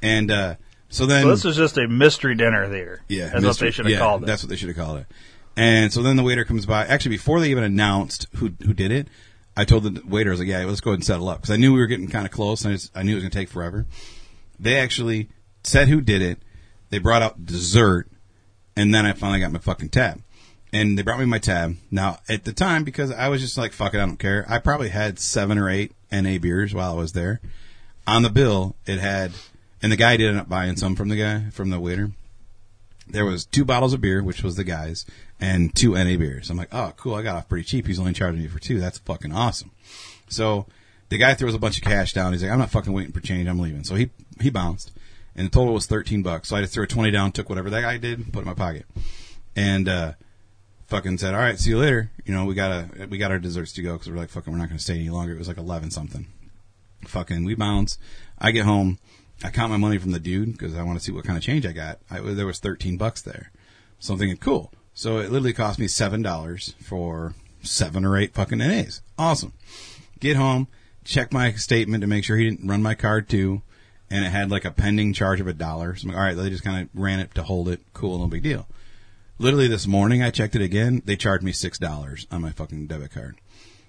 [0.01, 0.55] And uh
[0.91, 3.03] so then So this was just a mystery dinner theater.
[3.09, 4.27] yeah, That's what they should have yeah, called it.
[4.27, 5.07] That's what they should have called it.
[5.57, 6.85] And so then the waiter comes by.
[6.85, 9.09] Actually, before they even announced who who did it,
[9.57, 11.53] I told the waiter, I was like, "Yeah, let's go ahead and settle up," because
[11.53, 13.25] I knew we were getting kind of close, and I, just, I knew it was
[13.25, 13.87] going to take forever.
[14.59, 15.29] They actually
[15.63, 16.39] said who did it.
[16.91, 18.09] They brought out dessert,
[18.77, 20.21] and then I finally got my fucking tab.
[20.73, 21.77] And they brought me my tab.
[21.89, 24.59] Now, at the time, because I was just like, "Fuck it, I don't care." I
[24.59, 27.41] probably had seven or eight NA beers while I was there.
[28.09, 29.33] On the bill, it had,
[29.81, 32.11] and the guy did end up buying some from the guy from the waiter
[33.07, 35.05] there was two bottles of beer, which was the guys,
[35.41, 36.51] and two NA beers.
[36.51, 37.15] I'm like, oh, cool.
[37.15, 37.87] I got off pretty cheap.
[37.87, 38.81] He's only charging me for two.
[38.81, 39.71] That's fucking awesome.
[40.29, 40.67] So
[41.09, 42.33] the guy throws a bunch of cash down.
[42.33, 43.49] He's like, I'm not fucking waiting for change.
[43.49, 43.85] I'm leaving.
[43.85, 44.93] So he he bounced,
[45.37, 46.49] and the total was 13 bucks.
[46.49, 48.49] So I just threw a 20 down, took whatever that guy did, put it in
[48.49, 48.87] my pocket,
[49.55, 50.13] and uh,
[50.87, 52.11] fucking said, all right, see you later.
[52.25, 54.59] You know, we gotta we got our desserts to go because we're like, fucking, we're
[54.59, 55.35] not gonna stay any longer.
[55.35, 56.27] It was like 11 something.
[57.07, 57.99] Fucking, we bounce.
[58.39, 58.99] I get home.
[59.43, 61.43] I count my money from the dude because I want to see what kind of
[61.43, 61.99] change I got.
[62.11, 63.51] I, there was 13 bucks there.
[63.99, 64.73] So I'm thinking, cool.
[64.95, 69.03] So it literally cost me $7 for seven or eight fucking NAs.
[69.19, 69.53] Awesome.
[70.21, 70.69] Get home,
[71.05, 73.63] check my statement to make sure he didn't run my card too.
[74.11, 75.97] And it had like a pending charge of a dollar.
[75.97, 77.81] So I'm like, all right, they just kind of ran it to hold it.
[77.93, 78.67] Cool, no big deal.
[79.39, 81.03] Literally this morning, I checked it again.
[81.05, 83.37] They charged me $6 on my fucking debit card.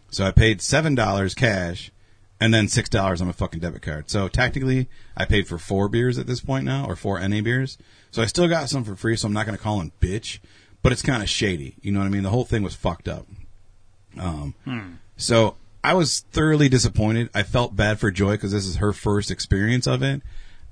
[0.09, 1.91] So I paid $7 cash
[2.39, 4.09] and then six dollars on my fucking debit card.
[4.09, 7.77] So technically, I paid for four beers at this point now, or four NA beers.
[8.11, 9.15] So I still got some for free.
[9.15, 10.39] So I'm not going to call him bitch,
[10.85, 11.73] but it's kind of shady.
[11.81, 12.21] You know what I mean?
[12.21, 13.25] The whole thing was fucked up.
[14.19, 14.53] Um,
[15.17, 17.31] so I was thoroughly disappointed.
[17.33, 20.21] I felt bad for Joy because this is her first experience of it.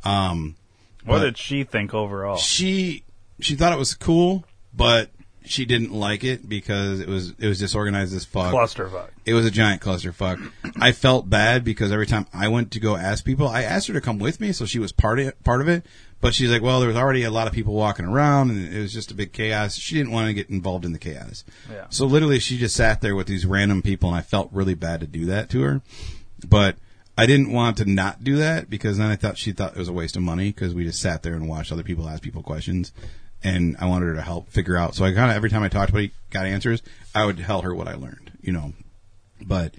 [0.06, 0.56] Um,
[1.04, 2.38] what did she think overall?
[2.38, 3.04] she
[3.40, 5.10] she thought it was cool, but
[5.46, 8.54] she didn't like it because it was it was disorganized as fuck.
[8.54, 9.10] Clusterfuck.
[9.26, 10.52] It was a giant clusterfuck.
[10.80, 13.96] I felt bad because every time I went to go ask people, I asked her
[13.96, 15.84] to come with me, so she was part of it, part of it.
[16.24, 18.80] But she's like, well, there was already a lot of people walking around, and it
[18.80, 19.76] was just a big chaos.
[19.76, 21.44] She didn't want to get involved in the chaos.
[21.70, 21.88] Yeah.
[21.90, 25.02] So literally, she just sat there with these random people, and I felt really bad
[25.02, 25.82] to do that to her.
[26.48, 26.78] But
[27.18, 29.90] I didn't want to not do that because then I thought she thought it was
[29.90, 32.42] a waste of money because we just sat there and watched other people ask people
[32.42, 32.94] questions.
[33.44, 34.96] And I wanted her to help figure out.
[34.96, 36.82] So I kind of, every time I talked to somebody, got answers,
[37.14, 38.72] I would tell her what I learned, you know.
[39.42, 39.76] But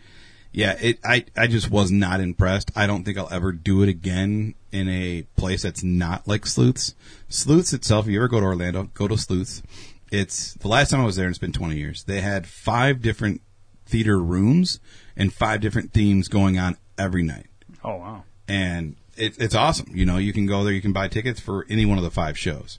[0.55, 2.71] yeah, it, I, I just was not impressed.
[2.77, 6.95] I don't think I'll ever do it again in a place that's not like Sleuths.
[7.29, 9.65] Sleuths itself, if you ever go to Orlando, go to Sleuths.
[10.13, 13.03] It's, the last time I was there, and it's been 20 years, they had five
[13.03, 13.41] different
[13.85, 14.79] theater rooms
[15.17, 17.47] and five different themes going on every night.
[17.83, 18.23] Oh wow.
[18.47, 19.91] And it, it's awesome.
[19.93, 22.13] You know, you can go there, you can buy tickets for any one of the
[22.13, 22.79] five shows.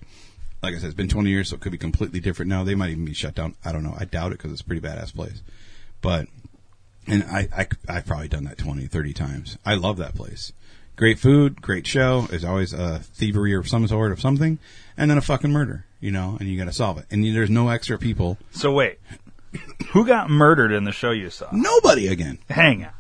[0.63, 2.63] Like I said, it's been 20 years, so it could be completely different now.
[2.63, 3.55] They might even be shut down.
[3.65, 3.95] I don't know.
[3.99, 5.41] I doubt it because it's a pretty badass place.
[6.01, 6.27] But,
[7.07, 9.57] and I, I, I've probably done that 20, 30 times.
[9.65, 10.51] I love that place.
[10.95, 12.21] Great food, great show.
[12.21, 14.59] There's always a thievery of some sort of something,
[14.97, 17.05] and then a fucking murder, you know, and you gotta solve it.
[17.11, 18.37] And there's no extra people.
[18.51, 18.99] So wait,
[19.89, 21.49] who got murdered in the show you saw?
[21.51, 22.39] Nobody again.
[22.49, 22.91] Hang on.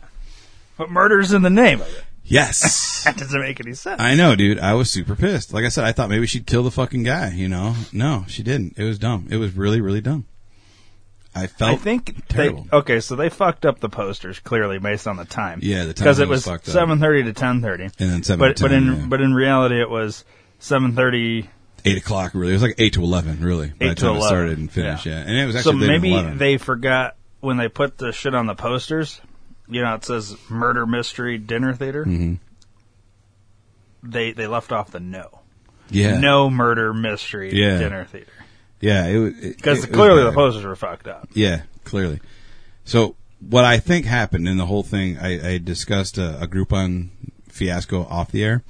[0.77, 2.03] But murder's in the name of it.
[2.23, 2.93] Yes.
[3.05, 4.01] That doesn't make any sense.
[4.01, 4.57] I know, dude.
[4.57, 5.53] I was super pissed.
[5.53, 7.75] Like I said, I thought maybe she'd kill the fucking guy, you know?
[7.93, 8.79] No, she didn't.
[8.79, 9.27] It was dumb.
[9.29, 10.25] It was really, really dumb.
[11.35, 12.65] I felt I think terrible.
[12.71, 15.59] they okay, so they fucked up the posters clearly based on the time.
[15.61, 16.73] Yeah, the time because it was was fucked up.
[16.73, 19.05] seven thirty to ten thirty, and then seven but to but in yeah.
[19.07, 20.23] but in reality it was
[20.59, 21.49] seven thirty.
[21.83, 22.51] eight o'clock really.
[22.51, 23.67] It was like eight to eleven really.
[23.67, 25.19] By the time it 11, started and finished, yeah.
[25.19, 25.27] yeah.
[25.27, 26.37] And it was actually than maybe 11.
[26.37, 29.19] they forgot when they put the shit on the posters.
[29.67, 32.05] You know, it says murder mystery dinner theater.
[32.05, 32.35] Mm-hmm.
[34.03, 35.41] They they left off the no.
[35.89, 37.79] yeah, No murder mystery Yeah.
[37.79, 38.31] dinner theater
[38.81, 39.05] yeah.
[39.07, 41.29] It was because it- it was clearly the posters were fucked up.
[41.33, 42.19] Yeah, clearly.
[42.83, 47.09] So what I think happened in the whole thing, I, I discussed a, a Groupon
[47.49, 48.63] fiasco off the air.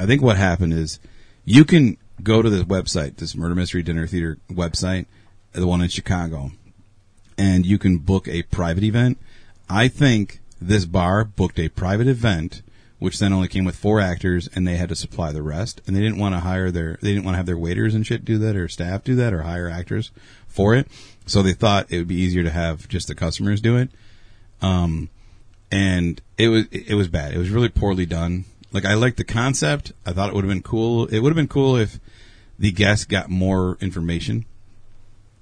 [0.00, 0.98] I think what happened is
[1.44, 5.06] you can go to this website, this Murder Mystery Dinner Theater website,
[5.52, 6.52] the one in Chicago,
[7.38, 9.18] and you can book a private event.
[9.68, 12.62] I think this bar booked a private event,
[13.02, 15.80] which then only came with four actors, and they had to supply the rest.
[15.86, 18.06] And they didn't want to hire their, they didn't want to have their waiters and
[18.06, 20.10] shit do that, or staff do that, or hire actors
[20.46, 20.86] for it.
[21.26, 23.90] So they thought it would be easier to have just the customers do it.
[24.60, 25.10] Um,
[25.70, 27.32] and it was it was bad.
[27.32, 28.44] It was really poorly done.
[28.72, 29.92] Like I liked the concept.
[30.06, 31.06] I thought it would have been cool.
[31.06, 31.98] It would have been cool if
[32.58, 34.44] the guests got more information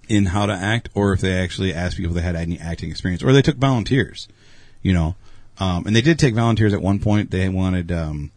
[0.09, 3.23] in how to act, or if they actually asked people they had any acting experience,
[3.23, 4.29] or they took volunteers.
[4.83, 5.16] You know,
[5.61, 7.31] um, and they did take volunteers at one point.
[7.31, 7.92] They wanted.
[7.92, 8.33] Um,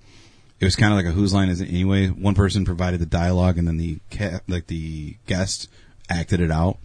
[0.59, 2.07] it was kind of like a whose line is it anyway.
[2.07, 5.69] One person provided the dialogue, and then the ca- like the guest
[6.09, 6.77] acted it out,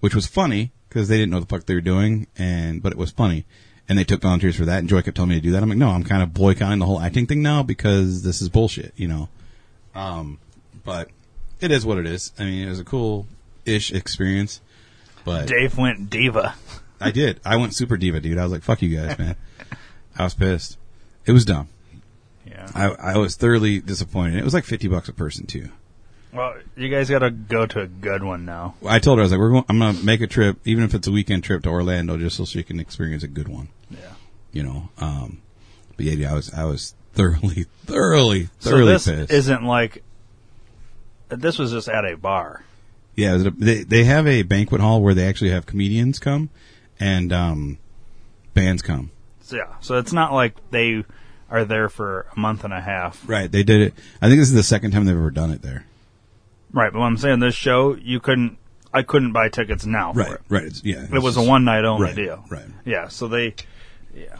[0.00, 2.98] which was funny because they didn't know the fuck they were doing, and but it
[2.98, 3.46] was funny.
[3.88, 4.80] And they took volunteers for that.
[4.80, 5.62] And Joy kept telling me to do that.
[5.62, 8.50] I'm like, no, I'm kind of boycotting the whole acting thing now because this is
[8.50, 9.30] bullshit, you know.
[9.94, 10.38] Um,
[10.84, 11.08] but
[11.62, 12.32] it is what it is.
[12.38, 13.26] I mean, it was a cool
[13.64, 14.60] ish experience,
[15.24, 16.54] but Dave went diva.
[17.00, 17.40] I did.
[17.46, 18.36] I went super diva, dude.
[18.36, 19.36] I was like, fuck you guys, man.
[20.18, 20.76] I was pissed.
[21.26, 21.68] It was dumb.
[22.46, 22.68] Yeah.
[22.74, 24.36] I, I was thoroughly disappointed.
[24.36, 25.68] It was like 50 bucks a person too.
[26.32, 28.74] Well, you guys got to go to a good one now.
[28.86, 30.84] I told her, I was like, we're going, I'm going to make a trip, even
[30.84, 33.68] if it's a weekend trip to Orlando, just so she can experience a good one,
[33.90, 33.98] Yeah.
[34.52, 34.90] you know?
[34.98, 35.40] Um,
[35.96, 39.32] but yeah, yeah, I was, I was thoroughly, thoroughly, So thoroughly this pissed.
[39.32, 40.02] isn't like
[41.28, 42.62] this was just at a bar.
[43.16, 46.50] yeah, was a, they, they have a banquet hall where they actually have comedians come
[47.00, 47.78] and, um,
[48.54, 49.10] bands come.
[49.52, 49.74] Yeah.
[49.80, 51.04] So it's not like they
[51.50, 53.26] are there for a month and a half.
[53.28, 53.50] Right.
[53.50, 53.94] They did it.
[54.20, 55.84] I think this is the second time they've ever done it there.
[56.72, 56.92] Right.
[56.92, 58.58] But what I'm saying, this show, you couldn't,
[58.92, 60.32] I couldn't buy tickets now for Right.
[60.32, 60.40] it.
[60.48, 60.64] Right.
[60.64, 61.06] It's, yeah.
[61.12, 62.44] It was a one night only Right, deal.
[62.50, 62.64] right.
[62.84, 63.08] Yeah.
[63.08, 63.54] So they,
[64.14, 64.36] yeah.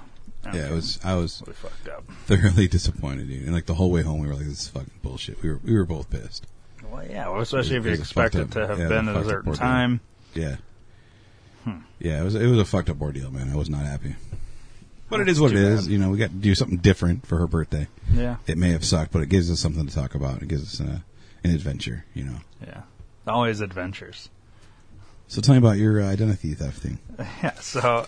[0.55, 0.99] Yeah, it was.
[1.05, 2.05] I was Really fucked up.
[2.25, 3.43] thoroughly disappointed, dude.
[3.45, 5.61] And like the whole way home, we were like, "This is fucking bullshit." We were
[5.63, 6.47] we were both pissed.
[6.91, 7.29] Well, yeah.
[7.29, 9.19] Well, especially It if you was expect it to have yeah, been it at a
[9.19, 10.01] a fucked up certain time.
[10.35, 10.57] Yeah,
[11.65, 11.79] Hmm.
[11.99, 12.23] yeah.
[12.23, 13.51] It was it was a fucked up ordeal, man.
[13.51, 14.15] I was not happy.
[15.09, 15.83] But it is what it is.
[15.85, 15.91] bad.
[15.93, 17.87] You know, we got to do something different for her birthday.
[18.13, 18.37] Yeah.
[18.47, 20.43] It may have sucked, but it gives us something to talk about.
[20.43, 21.03] It gives us a,
[21.45, 22.05] an adventure.
[22.15, 22.39] You know.
[22.67, 22.83] Yeah.
[23.27, 24.29] Always adventures.
[25.29, 26.99] So tell me about your uh, identity theft thing.
[27.43, 28.07] Yeah, so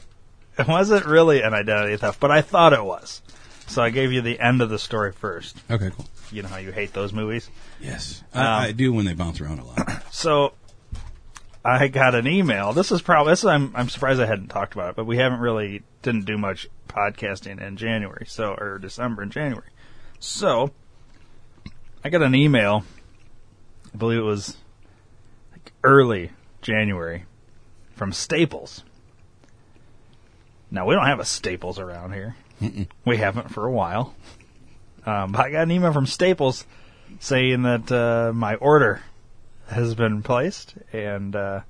[0.58, 3.20] it wasn't really an identity theft, but I thought it was.
[3.66, 5.56] So I gave you the end of the story first.
[5.70, 6.06] Okay, cool.
[6.32, 7.48] You know how you hate those movies?
[7.80, 10.02] Yes, Um, I, I do when they bounce around a lot.
[10.12, 10.52] So
[11.64, 12.72] I got an email.
[12.72, 13.40] This is probably this.
[13.40, 16.38] Is, I'm I'm surprised I hadn't talked about it, but we haven't really didn't do
[16.38, 19.68] much podcasting in January, so or December and January.
[20.18, 20.70] So
[22.02, 22.84] I got an email.
[23.92, 24.56] I believe it was
[25.52, 26.30] like early
[26.62, 27.24] January
[27.94, 28.84] from Staples.
[30.70, 32.36] Now we don't have a Staples around here.
[33.04, 34.14] We haven't for a while.
[35.06, 36.66] Um, but I got an email from Staples
[37.18, 39.02] saying that uh, my order
[39.70, 41.60] has been placed and uh,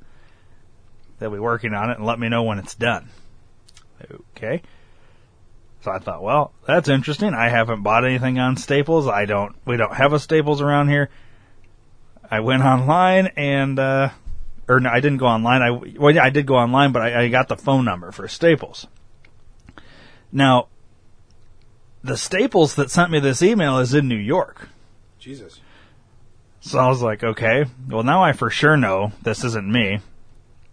[1.19, 3.09] they'll be working on it and let me know when it's done.
[4.37, 4.63] Okay.
[5.83, 7.33] So I thought, well, that's interesting.
[7.35, 9.07] I haven't bought anything on Staples.
[9.07, 9.55] I don't.
[9.65, 11.09] We don't have a Staples around here.
[12.31, 14.11] I went online and, uh,
[14.69, 15.63] or no, I didn't go online.
[15.63, 18.29] I well, yeah, I did go online, but I, I got the phone number for
[18.29, 18.87] Staples.
[20.31, 20.69] Now,
[22.05, 24.69] the Staples that sent me this email is in New York.
[25.19, 25.61] Jesus.
[26.61, 30.01] So I was like, okay, well now I for sure know this isn't me.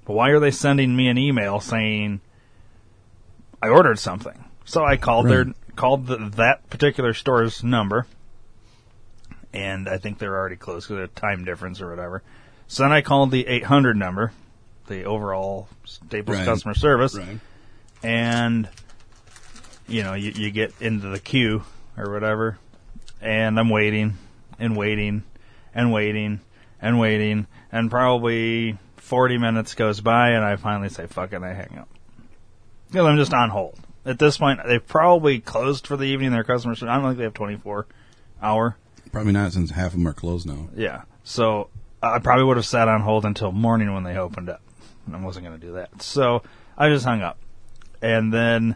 [0.06, 2.22] But why are they sending me an email saying
[3.62, 4.46] I ordered something?
[4.66, 5.52] So I called their hmm.
[5.76, 8.06] called the, that particular store's number,
[9.54, 12.24] and I think they're already closed because of time difference or whatever.
[12.68, 14.34] So then I called the 800 number,
[14.88, 16.46] the overall Staples Right.
[16.46, 17.40] customer service, Right.
[18.04, 18.68] and
[19.88, 21.64] you know you, you get into the queue
[21.96, 22.58] or whatever
[23.22, 24.18] and i'm waiting
[24.60, 25.24] and waiting
[25.78, 26.42] and waiting
[26.82, 31.46] and waiting and probably 40 minutes goes by and i finally say fuck it and
[31.46, 31.88] i hang up.
[32.90, 33.80] Because i'm just on hold.
[34.04, 37.24] At this point they've probably closed for the evening their customers i don't think they
[37.24, 37.86] have 24
[38.42, 38.76] hour.
[39.12, 40.68] Probably not since half of them are closed now.
[40.76, 41.04] yeah.
[41.24, 41.70] So
[42.02, 44.62] i probably would have sat on hold until morning when they opened up.
[45.06, 46.02] And i wasn't going to do that.
[46.02, 46.42] So
[46.78, 47.38] i just hung up.
[48.02, 48.76] And then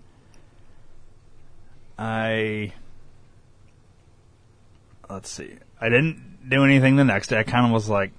[1.97, 2.73] I
[5.09, 5.55] let's see.
[5.79, 7.39] I didn't do anything the next day.
[7.39, 8.11] I kind of was like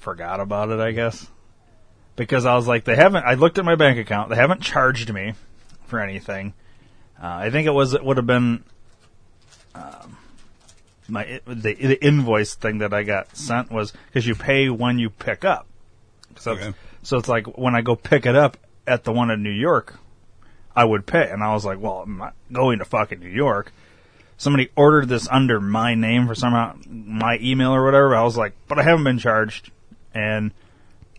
[0.00, 1.26] forgot about it, I guess.
[2.16, 4.30] Because I was like they haven't I looked at my bank account.
[4.30, 5.34] They haven't charged me
[5.86, 6.54] for anything.
[7.22, 8.64] Uh, I think it was it would have been
[9.74, 10.16] um,
[11.08, 15.10] my the, the invoice thing that I got sent was cuz you pay when you
[15.10, 15.66] pick up.
[16.36, 16.68] So Okay.
[16.68, 18.56] it's, so it's like when I go pick it up
[18.86, 19.94] at the one in New York,
[20.74, 21.28] I would pay.
[21.30, 23.72] And I was like, well, I'm not going to fucking New York.
[24.40, 28.16] Somebody ordered this under my name for somehow my email or whatever.
[28.16, 29.70] I was like, but I haven't been charged.
[30.14, 30.52] And,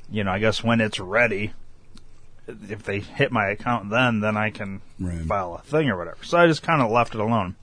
[0.10, 1.54] you know, I guess when it's ready,
[2.48, 5.22] if they hit my account then, then I can Right.
[5.22, 6.24] file a thing or whatever.
[6.24, 7.58] So I just kind of left it alone.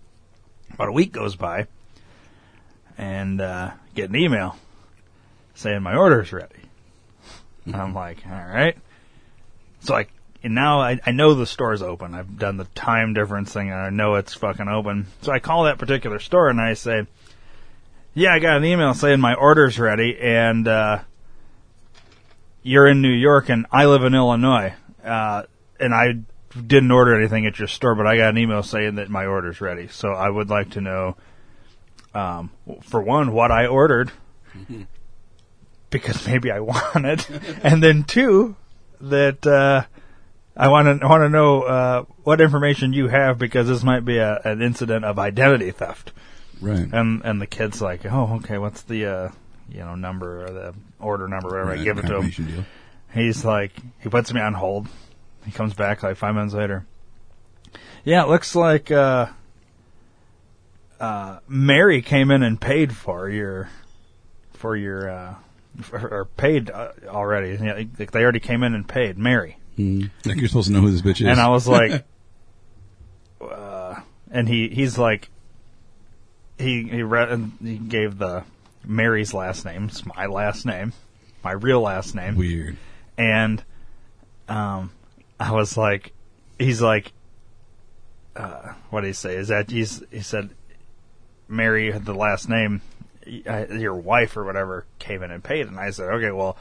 [0.74, 1.66] About a week goes by
[2.96, 4.56] and, uh, get an email
[5.56, 6.54] saying my order's ready.
[7.66, 8.78] And I'm like, all right.
[9.80, 10.06] So I
[10.42, 12.14] and now I, I know the store's open.
[12.14, 15.06] I've done the time difference thing and I know it's fucking open.
[15.22, 17.06] So I call that particular store and I say,
[18.14, 21.00] Yeah, I got an email saying my order's ready and uh
[22.62, 24.74] you're in New York and I live in Illinois.
[25.04, 25.42] Uh
[25.80, 26.14] and I
[26.56, 29.60] didn't order anything at your store, but I got an email saying that my order's
[29.60, 29.88] ready.
[29.88, 31.16] So I would like to know
[32.14, 32.50] um
[32.82, 34.12] for one what I ordered
[35.90, 37.28] because maybe I want it.
[37.62, 38.56] and then two,
[39.00, 39.84] that uh,
[40.58, 44.18] I want to want to know uh, what information you have because this might be
[44.18, 46.12] a, an incident of identity theft.
[46.60, 46.88] Right.
[46.92, 49.28] And and the kid's like, oh, okay, what's the uh,
[49.70, 51.72] you know number or the order number, whatever.
[51.72, 52.30] I give it to him.
[52.30, 52.64] deal.
[53.14, 54.88] He's like, he puts me on hold.
[55.44, 56.84] He comes back like five minutes later.
[58.04, 59.28] Yeah, it looks like uh,
[60.98, 63.68] uh, Mary came in and paid for your
[64.54, 65.34] for your uh,
[65.82, 67.56] for, or paid uh, already.
[67.56, 69.58] They already came in and paid Mary.
[69.78, 70.10] Mm.
[70.24, 71.28] Like you're supposed to know who this bitch is.
[71.28, 72.04] And I was like,
[73.40, 74.00] uh,
[74.30, 75.30] and he he's like,
[76.58, 78.44] he he read and he gave the
[78.84, 79.84] Mary's last name.
[79.84, 80.92] It's my last name,
[81.44, 82.76] my real last name weird.
[83.16, 83.62] and
[84.48, 84.90] um,
[85.38, 86.12] I was like,
[86.58, 87.12] he's like,
[88.34, 89.36] uh, what did he say?
[89.36, 90.50] Is that he's he said,
[91.46, 92.82] Mary had the last name,
[93.46, 96.56] uh, your wife or whatever came in and paid, and I said, okay, well,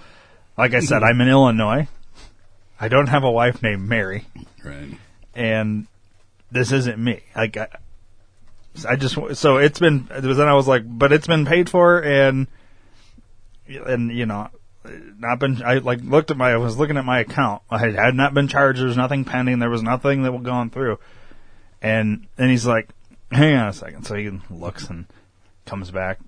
[0.58, 1.88] like I said, I'm in Illinois.
[2.80, 4.26] I don't have a wife named Mary,
[4.64, 4.98] Right.
[5.34, 5.88] and
[6.52, 7.24] this isn't me.
[7.36, 7.68] Like I,
[8.88, 10.08] I just so it's been.
[10.16, 12.48] It was then I was like, but it's been paid for, and
[13.68, 14.50] and you know,
[15.18, 15.62] not been.
[15.64, 16.52] I like looked at my.
[16.54, 17.64] I was looking at my account.
[17.70, 18.80] I had, had not been charged.
[18.80, 19.60] There was nothing pending.
[19.60, 21.00] There was nothing that was going through.
[21.82, 22.90] And then he's like,
[23.32, 24.04] "Hang on a second.
[24.06, 25.06] So he looks and
[25.66, 26.20] comes back.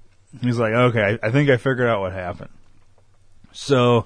[0.41, 2.51] He's like, "Okay, I, I think I figured out what happened."
[3.51, 4.05] So,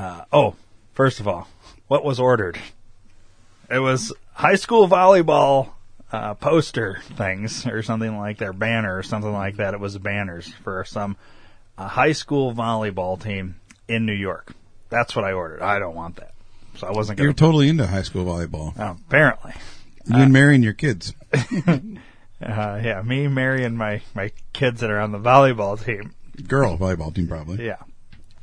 [0.00, 0.56] uh, oh,
[0.94, 1.46] first of all,
[1.86, 2.58] what was ordered?
[3.70, 5.72] It was high school volleyball
[6.10, 9.74] uh, poster things or something like their banner or something like that.
[9.74, 11.16] It was banners for some
[11.76, 13.56] uh, high school volleyball team
[13.88, 14.54] in New York.
[14.88, 15.60] That's what I ordered.
[15.60, 16.32] I don't want that,
[16.76, 17.26] so I wasn't Gonna...
[17.26, 18.72] You're totally into high school volleyball.
[18.78, 19.52] apparently,
[20.06, 21.12] You've been marrying your kids.
[21.32, 21.78] uh,
[22.40, 26.14] yeah, me, Mary, and my my kids that are on the volleyball team.
[26.48, 27.66] Girl volleyball team, probably.
[27.66, 27.76] Yeah.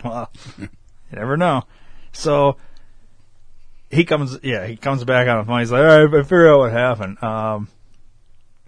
[0.05, 0.31] Well,
[1.11, 1.63] you never know.
[2.11, 2.57] So
[3.89, 5.59] he comes, yeah, he comes back on the phone.
[5.59, 7.21] He's like, all right, I figure out what happened.
[7.23, 7.69] Um,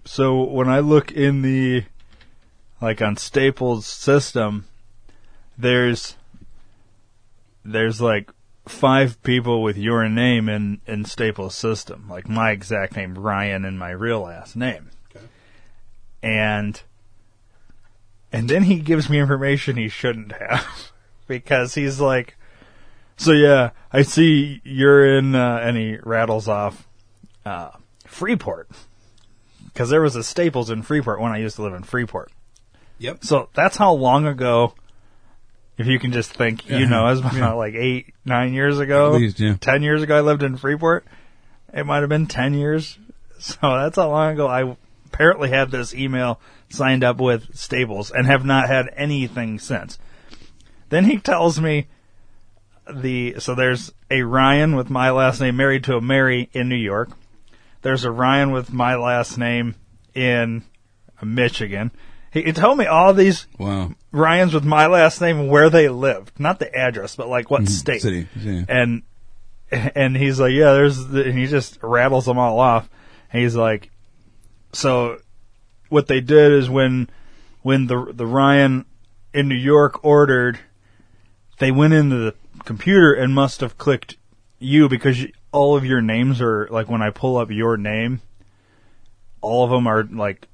[0.04, 1.84] so when I look in the,
[2.80, 4.66] like on Staples system,
[5.58, 6.16] there's,
[7.64, 8.30] there's like
[8.66, 13.78] five people with your name in, in Staples system, like my exact name, Ryan, and
[13.78, 14.90] my real last name.
[15.14, 15.26] Okay.
[16.22, 16.80] And,
[18.32, 20.92] and then he gives me information he shouldn't have
[21.38, 22.36] because he's like,
[23.16, 26.86] so yeah, I see you're in, uh, and he rattles off,
[27.46, 27.70] uh,
[28.06, 28.68] Freeport.
[29.74, 32.30] Cause there was a Staples in Freeport when I used to live in Freeport.
[32.98, 33.24] Yep.
[33.24, 34.74] So that's how long ago,
[35.78, 36.86] if you can just think, you Yeah.
[36.88, 37.52] know, it was about Yeah.
[37.52, 39.14] like eight, nine years ago.
[39.14, 39.54] At least, yeah.
[39.60, 41.06] Ten years ago I lived in Freeport.
[41.72, 42.98] It might have been ten years.
[43.38, 44.76] So that's how long ago I
[45.06, 49.98] apparently had this email signed up with Staples and have not had anything since.
[50.90, 51.86] Then he tells me
[52.92, 56.76] the so there's a Ryan with my last name married to a Mary in New
[56.76, 57.10] York.
[57.82, 59.76] There's a Ryan with my last name
[60.14, 60.64] in
[61.22, 61.92] Michigan.
[62.32, 63.92] He, he told me all these Wow.
[64.12, 67.62] Ryans with my last name and where they lived, not the address, but like what
[67.62, 67.72] mm-hmm.
[67.72, 68.02] state.
[68.02, 68.28] City.
[68.36, 68.64] Yeah.
[68.68, 69.02] And
[69.70, 72.88] and he's like, yeah, there's, the, and he just rattles them all off.
[73.32, 73.90] And he's like,
[74.72, 75.18] so
[75.88, 77.08] what they did is when
[77.62, 78.84] when the the Ryan
[79.32, 80.58] in New York ordered,
[81.60, 82.34] they went into the
[82.64, 84.16] computer and must have clicked
[84.58, 88.22] you because all of your names are like when I pull up your name,
[89.40, 90.48] all of them are like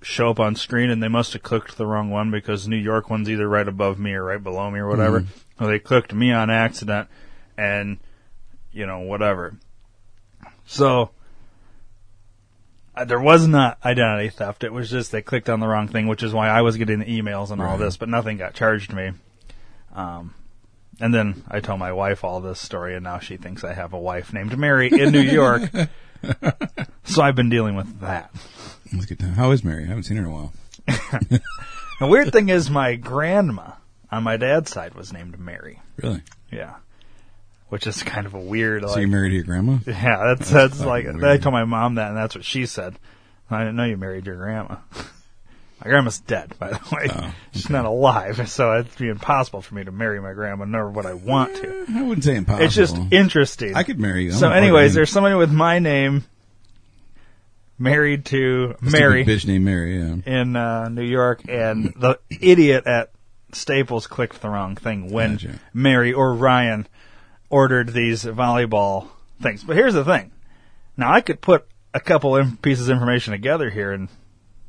[0.00, 3.10] show up on screen and they must have clicked the wrong one because New York
[3.10, 5.18] one's either right above me or right below me or whatever.
[5.60, 7.08] Or they clicked me on accident
[7.56, 7.98] and
[8.72, 9.56] you know whatever.
[10.66, 11.10] So
[12.96, 14.62] uh, there was not identity theft.
[14.62, 17.00] It was just they clicked on the wrong thing, which is why I was getting
[17.00, 19.12] the emails and all this, but nothing got charged me.
[19.94, 20.34] Um,
[21.00, 23.92] and then I tell my wife all this story, and now she thinks I have
[23.92, 25.62] a wife named Mary in New York.
[27.04, 28.34] so I've been dealing with that.
[28.92, 29.20] Let's get.
[29.20, 29.84] How is Mary?
[29.84, 30.52] I haven't seen her in a while.
[32.00, 33.72] The weird thing is, my grandma
[34.10, 35.80] on my dad's side was named Mary.
[35.96, 36.22] Really?
[36.50, 36.74] Yeah,
[37.68, 38.82] which is kind of a weird.
[38.82, 39.78] so Like, you married your grandma?
[39.86, 41.24] yeah, that's that's, fucking like weird.
[41.24, 42.96] I told my mom that, and that's what she said.
[43.48, 44.76] I didn't know you married your grandma.
[45.82, 47.08] My grandma's dead, by the way.
[47.10, 50.90] Oh, She's not alive, so it'd be impossible for me to marry my grandma, nor
[50.90, 51.84] would I want to.
[51.94, 52.64] I wouldn't say impossible.
[52.66, 53.74] It's just interesting.
[53.74, 54.32] I could marry you.
[54.32, 56.24] So, I'm a- anyways, there's somebody with my name
[57.78, 59.98] married to stupid Mary bitch named Mary.
[59.98, 60.16] Yeah.
[60.26, 63.10] in uh, New York, and the idiot at
[63.52, 65.60] Staples clicked the wrong thing when Gotcha.
[65.72, 66.86] Mary or Ryan
[67.50, 69.08] ordered these volleyball
[69.40, 69.62] things.
[69.64, 70.32] But here's the thing:
[70.96, 74.08] now I could put a couple pieces of information together here and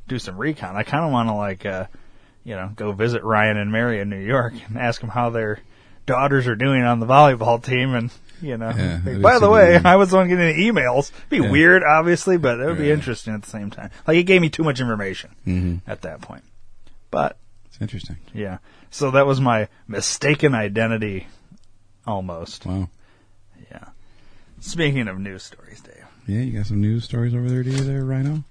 [0.08, 0.76] do some recon.
[0.76, 1.86] I kind of want to like, uh,
[2.44, 5.60] you know, go visit Ryan and Mary in New York and ask them how their
[6.06, 8.10] daughters are doing on the volleyball team and.
[8.42, 9.86] You know, Yeah, by the way, weird.
[9.86, 11.10] I was the one getting the emails.
[11.10, 11.50] It'd be Yeah.
[11.50, 13.88] weird, obviously, but it would be interesting at the same time.
[14.06, 15.90] Like, it gave me too much information Mm-hmm.
[15.90, 16.44] at that point.
[17.10, 18.18] But It's interesting.
[18.34, 18.58] yeah,
[18.90, 21.28] so that was my mistaken identity,
[22.06, 22.66] almost.
[22.66, 22.90] Wow.
[23.70, 23.84] Yeah.
[24.60, 27.84] Speaking of news stories, Dave, Yeah, you got some news stories over there, do you,
[27.84, 28.44] there, Rhino?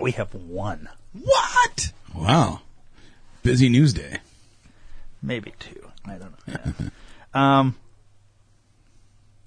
[0.00, 1.92] We have one, What?
[2.14, 2.60] Wow.
[3.42, 4.18] Busy news day.
[5.22, 5.88] maybe two.
[6.04, 6.54] I don't know.
[6.74, 6.88] Yeah.
[7.58, 7.74] um,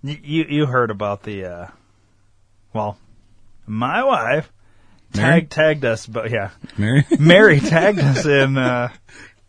[0.03, 1.67] you you heard about the uh,
[2.73, 2.97] well,
[3.65, 4.51] my wife
[5.15, 5.41] Mary?
[5.41, 7.05] tag tagged us, but yeah, Mary?
[7.19, 8.89] Mary tagged us in uh,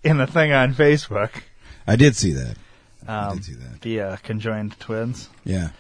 [0.03, 1.31] in the thing on Facebook.
[1.87, 2.57] I did see that.
[3.07, 3.81] I Um, did see that.
[3.83, 5.29] the uh, conjoined twins.
[5.45, 5.71] Yeah.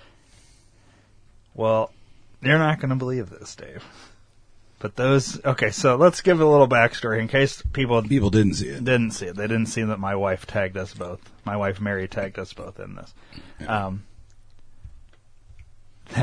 [1.54, 1.90] Well,
[2.42, 3.84] you're not going to believe this, Dave.
[4.85, 8.68] But those, okay, so let's give a little backstory in case people People didn't see
[8.68, 8.85] it.
[8.85, 9.35] didn't see it.
[9.35, 11.20] They didn't see that my wife tagged us both.
[11.47, 13.14] My wife Mary tagged us both in this.
[13.66, 14.03] Um,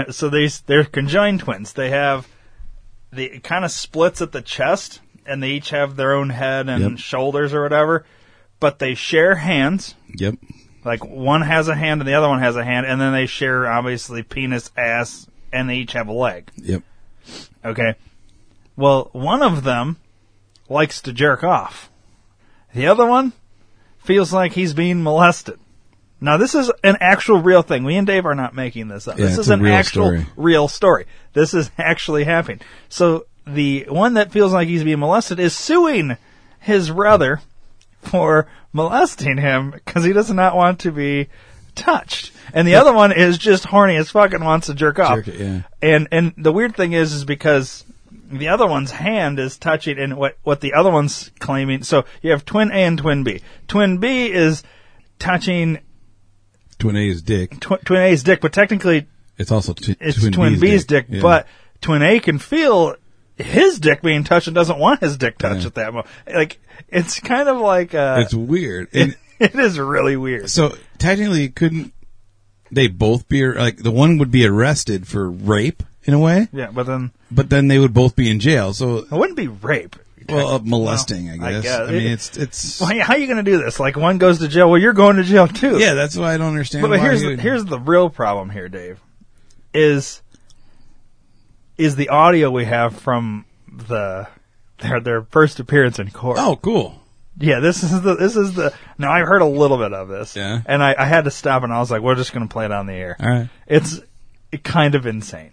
[0.11, 1.73] so these they're conjoined twins.
[1.73, 2.27] They have
[3.11, 6.69] the it kind of splits at the chest, and they each have their own head
[6.69, 6.99] and Yep.
[6.99, 8.05] shoulders or whatever.
[8.59, 9.95] But they share hands.
[10.13, 10.35] Yep.
[10.85, 13.25] Like one has a hand and the other one has a hand, and then they
[13.25, 16.51] share obviously penis, ass, and they each have a leg.
[16.57, 16.83] Yep.
[17.65, 17.95] Okay.
[18.75, 19.97] Well, one of them
[20.69, 21.89] likes to jerk off.
[22.73, 23.33] The other one
[23.99, 25.59] feels like he's being molested.
[26.23, 27.83] Now, this is an actual real thing.
[27.83, 29.17] We and Dave are not making this up.
[29.17, 30.25] Yeah, this is an real actual story.
[30.37, 31.05] real story.
[31.33, 32.61] This is actually happening.
[32.89, 36.17] So the one that feels like he's being molested is suing
[36.59, 37.41] his brother
[38.01, 41.27] for molesting him because he does not want to be
[41.73, 42.31] touched.
[42.53, 45.17] And the other one is just horny as fuck and wants to jerk off.
[45.17, 45.61] Jerk it, yeah.
[45.81, 47.83] And and the weird thing is, is because
[48.39, 51.83] the other one's hand is touching, and what what the other one's claiming.
[51.83, 53.41] So you have twin A and twin B.
[53.67, 54.63] Twin B is
[55.19, 55.79] touching
[56.79, 57.59] Twin A's dick.
[57.59, 59.07] tw- Twin A's dick, but technically
[59.37, 61.05] It's also tw- it's Twin, B's, dick.
[61.09, 61.21] Yeah.
[61.21, 61.47] But
[61.81, 62.95] Twin A can feel
[63.37, 65.67] his dick being touched and doesn't want his dick touched Yeah.
[65.67, 66.07] at that moment.
[66.33, 66.59] Like
[66.89, 68.87] it's kind of like uh, it's weird.
[68.93, 70.49] And it is really weird.
[70.49, 71.93] so technically, couldn't
[72.71, 76.71] they both be like the one would be arrested for rape in a way, Yeah,
[76.71, 78.73] but then but then they would both be in jail.
[78.73, 79.95] So it wouldn't be rape.
[80.29, 81.63] well, uh, molesting, I I guess.
[81.63, 81.79] guess.
[81.79, 83.79] I mean, it's it's Well, how are you going to do this?
[83.79, 85.77] Like one goes to jail, well, you're going to jail too.
[85.79, 85.93] yeah.
[85.93, 86.81] That's why I don't understand.
[86.83, 88.99] But, but why here's he the, would- here's the real problem here, Dave.
[89.73, 90.21] Is
[91.77, 94.27] is the audio we have from the
[94.79, 96.37] their their first appearance in court?
[96.39, 97.01] oh cool.
[97.37, 97.59] yeah.
[97.59, 98.73] This is the this is the.
[98.97, 100.61] Now I heard a little bit of this, Yeah.
[100.65, 102.65] and I, I had to stop, and I was like, we're just going to play
[102.65, 103.15] it on the air.
[103.19, 103.49] All right.
[103.67, 103.99] It's
[104.63, 105.51] kind of insane,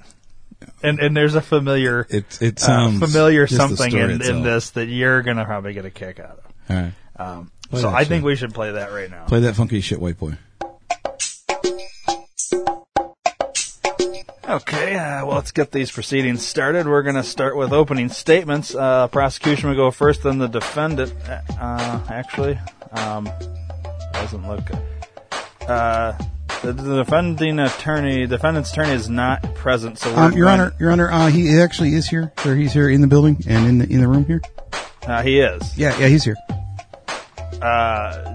[0.82, 5.22] and and there's a familiar It it uh, familiar something in, in this that you're
[5.22, 6.52] going to probably get a kick out of.
[6.70, 6.92] All right.
[7.16, 8.08] Um, so I shit.
[8.08, 9.26] think we should play that right now.
[9.26, 10.34] Play that funky shit, white boy.
[14.48, 16.88] Okay, uh, well, let's get these proceedings started.
[16.88, 18.74] We're going to start with opening statements.
[18.74, 21.12] Uh, prosecution will go first, then the defendant.
[21.28, 22.58] Uh, actually,
[22.92, 23.28] um,
[24.14, 24.62] doesn't look.
[25.68, 26.14] Uh,
[26.62, 29.98] the, the defending attorney, defendant's attorney, is not present.
[29.98, 32.32] So, we're Um, Your going- Honor, Your Honor, uh, he actually is here.
[32.38, 34.40] Sir, he's here in the building and in the in the room here.
[35.06, 35.76] uh, he is.
[35.78, 36.36] Yeah, yeah, he's here.
[37.62, 38.34] Uh,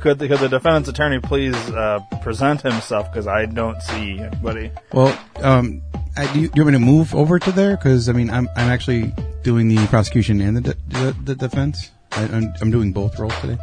[0.00, 3.10] could the, could the defendant's attorney please uh, present himself?
[3.12, 4.72] Because I don't see anybody.
[4.92, 5.82] Well, um,
[6.16, 7.76] I, do, you, do you want me to move over to there?
[7.76, 11.90] Because I mean, I'm I'm actually doing the prosecution and the de- the, the defense.
[12.12, 13.58] I, I'm I'm doing both roles today.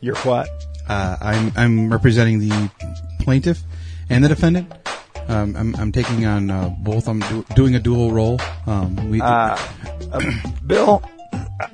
[0.00, 0.48] You're what?
[0.88, 2.70] Uh, I'm I'm representing the
[3.20, 3.62] plaintiff
[4.08, 4.72] and the defendant.
[5.28, 7.08] Um, I'm I'm taking on uh, both.
[7.08, 8.40] I'm do, doing a dual role.
[8.66, 9.58] Um, we Uh,
[10.12, 10.20] uh,
[10.66, 11.02] Bill,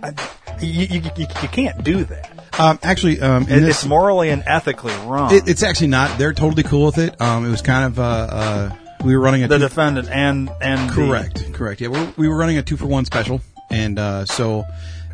[0.02, 0.12] I,
[0.60, 2.30] you, you, you, you can't do that.
[2.58, 5.32] um, actually um, in It, this it's morally and ethically wrong.
[5.32, 6.18] It, it's actually not.
[6.18, 7.20] They're totally cool with it.
[7.20, 8.70] Um, it was kind of uh, uh,
[9.04, 11.80] we were running a the two- defendant and and the- correct, correct.
[11.80, 13.40] Yeah, we're, we were running a two for one special,
[13.70, 14.64] and uh, so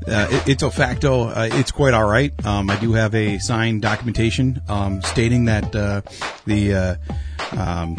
[0.08, 1.24] uh, it, it's a facto.
[1.28, 2.32] Uh, it's quite all right.
[2.46, 6.02] Um, I do have a signed documentation um, stating that uh,
[6.46, 6.96] the uh,
[7.60, 7.98] um,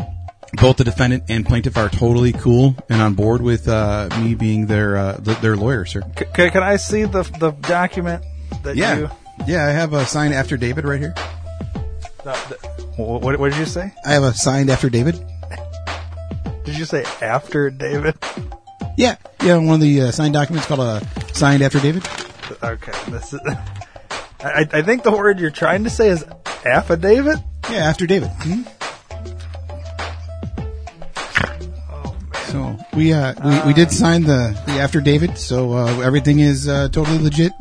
[0.54, 4.66] both the defendant and plaintiff are totally cool and on board with uh, me being
[4.68, 6.02] their uh, th- their lawyer, sir.
[6.18, 8.24] C- can I see the the document
[8.64, 9.10] that Yeah, you?
[9.48, 9.66] yeah.
[9.66, 11.14] I have a signed after David right here.
[12.24, 13.92] the- the- what, what did you say?
[14.06, 15.24] I have a signed after David.
[16.66, 18.16] Did you say after David?
[19.02, 19.58] Yeah, yeah.
[19.58, 21.02] One of the uh, signed documents called a
[21.34, 22.08] signed after David.
[22.62, 23.40] Okay, this is.
[24.42, 26.24] I, I think the word you're trying to say is
[26.66, 27.40] affidavit.
[27.72, 28.30] Yeah, after David.
[28.42, 28.62] Hmm?
[32.52, 36.68] So we uh we, we did sign the the after David, so uh, everything is
[36.68, 37.54] uh, totally legit,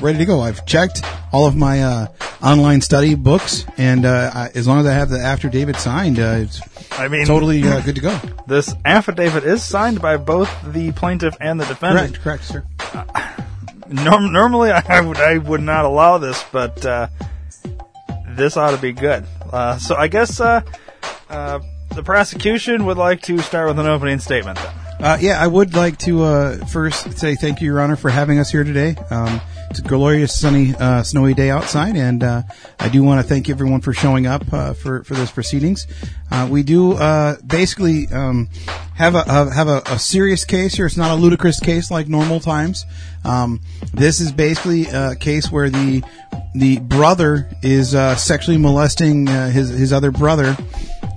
[0.00, 0.40] ready to go.
[0.40, 2.06] I've checked all of my uh,
[2.42, 6.18] online study books, and uh, I, as long as I have the after David signed,
[6.18, 6.58] uh, it's
[6.96, 8.16] I mean, totally uh, good to go.
[8.46, 12.20] this affidavit is signed by both the plaintiff and the defendant.
[12.20, 12.64] Correct, correct, sir.
[13.88, 17.08] Norm- normally, I would I would not allow this, but uh,
[18.28, 19.26] this ought to be good.
[19.52, 20.62] Uh, so I guess uh,
[21.28, 21.60] uh,
[21.94, 24.58] the prosecution would like to start with an opening statement.
[24.58, 24.74] Then.
[25.00, 28.38] Uh, yeah, I would like to uh, first say thank you, Your Honor, for having
[28.38, 28.96] us here today.
[29.10, 29.40] Um,
[29.70, 32.42] it's a glorious, sunny, uh, snowy day outside, and uh,
[32.80, 35.86] I do want to thank everyone for showing up uh, for for those proceedings.
[36.30, 38.48] Uh, we do uh, basically um,
[38.94, 40.86] have a a- have a, a serious case here.
[40.86, 42.84] It's not a ludicrous case like normal times.
[43.24, 43.60] Um,
[43.92, 46.02] this is basically a case where the
[46.54, 50.56] the brother is uh, sexually molesting his his other brother,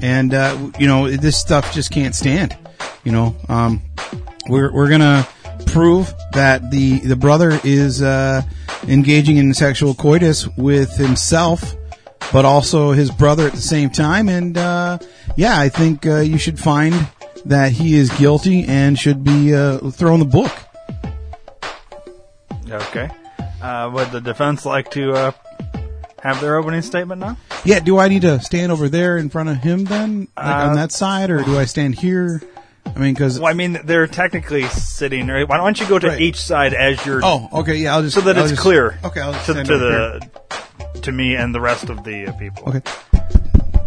[0.01, 2.57] and uh, you know this stuff just can't stand.
[3.03, 3.81] You know, um,
[4.49, 5.27] we're we're gonna
[5.65, 8.41] prove that the the brother is uh,
[8.87, 11.75] engaging in sexual coitus with himself,
[12.31, 14.29] but also his brother at the same time.
[14.29, 14.99] And uh,
[15.35, 17.07] yeah, I think uh, you should find
[17.45, 20.51] that he is guilty and should be uh, thrown the book.
[22.69, 23.09] Okay.
[23.61, 25.31] Uh, would the defense like to uh,
[26.21, 27.37] have their opening statement now?
[27.63, 30.75] Yeah, do I need to stand over there in front of him then, like on
[30.75, 32.41] that side, or do I stand here?
[32.95, 35.27] I mean, because Well, I mean, they're technically sitting.
[35.27, 35.47] Right?
[35.47, 36.21] Why don't you go to Right.
[36.21, 38.97] each side as you're oh, okay, yeah, I'll just so that I'll it's just- clear.
[39.03, 40.19] Okay, I'll just to, stand to over here.
[40.93, 42.69] the to me and the rest of the uh, people.
[42.69, 42.81] Okay.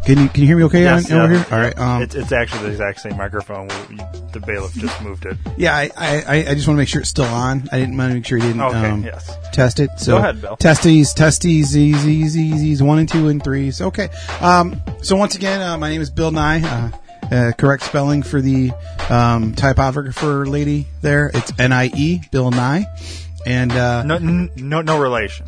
[0.04, 1.54] Can you can you hear me okay Yes, on, over yeah, here?
[1.54, 1.78] All right.
[1.78, 3.68] Um, it's, it's actually the exact same microphone.
[3.88, 3.96] We-
[4.32, 5.36] The bailiff just moved it.
[5.58, 7.68] yeah, I, I, I- I just want to make sure it's still on.
[7.72, 9.36] I didn't want to make sure he didn't Okay, um, yes.
[9.52, 9.90] test it.
[9.98, 10.56] So Go ahead, Bill.
[10.56, 13.80] Testes, testes, z's, z's, z's, one and two and threes.
[13.80, 14.08] Okay.
[14.40, 16.62] Um, so once again, uh, my name is Bill Nye.
[16.62, 16.90] Uh,
[17.30, 18.70] uh, correct spelling for the
[19.08, 21.30] um, typographer lady there.
[21.34, 22.84] It's N I E, Bill Nye.
[23.46, 25.46] And uh, No, n- no, no relation.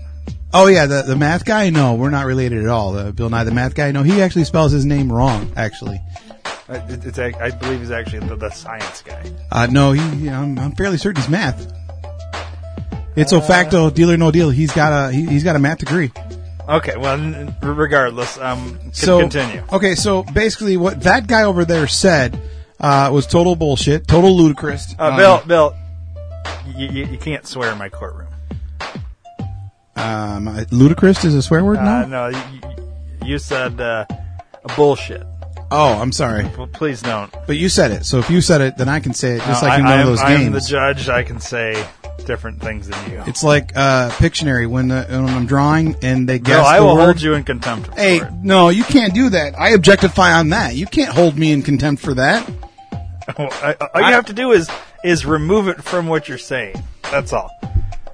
[0.54, 1.70] Oh yeah, the the math guy.
[1.70, 2.96] No, we're not related at all.
[2.96, 3.90] Uh, Bill Nye, the math guy.
[3.92, 5.50] No, he actually spells his name wrong.
[5.56, 6.00] Actually,
[6.68, 9.30] Uh, it- It's, I believe he's actually the, the science guy.
[9.50, 10.28] uh, no, he.
[10.28, 11.72] I'm, I'm fairly certain he's math.
[13.14, 14.48] It's a facto, deal or no deal.
[14.50, 16.10] He's got a he, he's got a math degree.
[16.68, 19.62] Okay, well, n- regardless, um, con- So continue.
[19.72, 22.40] Okay, so basically, what that guy over there said
[22.80, 24.94] uh, was total bullshit, total ludicrous.
[24.98, 25.74] Uh, Bill, Bill,
[26.76, 28.28] you, you, you can't swear in my courtroom.
[29.96, 32.06] um, ludicrous is a swear word Uh, now.
[32.06, 32.60] no, you,
[33.26, 34.04] you said uh,
[34.76, 35.22] bullshit.
[35.72, 37.32] Oh, I'm sorry, Well, please don't.
[37.46, 38.04] but you said it.
[38.04, 39.90] So if you said it, then I can say it, just No, like in I,
[39.90, 40.64] one I'm, of those I'm games.
[40.66, 41.08] the judge.
[41.08, 41.84] I can say
[42.26, 43.22] different things than you.
[43.26, 46.84] It's like uh, Pictionary when, the, when I'm drawing and they guess Bill, I the
[46.84, 47.04] will word.
[47.04, 48.32] hold you in contempt for Hey, it.
[48.32, 49.58] no, you can't do that.
[49.58, 50.74] I objectify on that.
[50.76, 52.48] You can't hold me in contempt for that.
[53.38, 54.68] I- All you have to do is
[55.04, 56.80] is remove it from what you're saying.
[57.10, 57.50] That's all.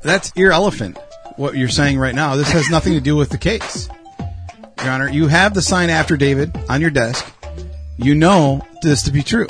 [0.02, 0.96] That's irrelevant.
[1.36, 2.34] What you're saying right now.
[2.36, 3.88] This has nothing to do with the case.
[4.82, 7.30] Your Honor, you have the signed affidavit on your desk.
[7.99, 9.46] You know this to be true.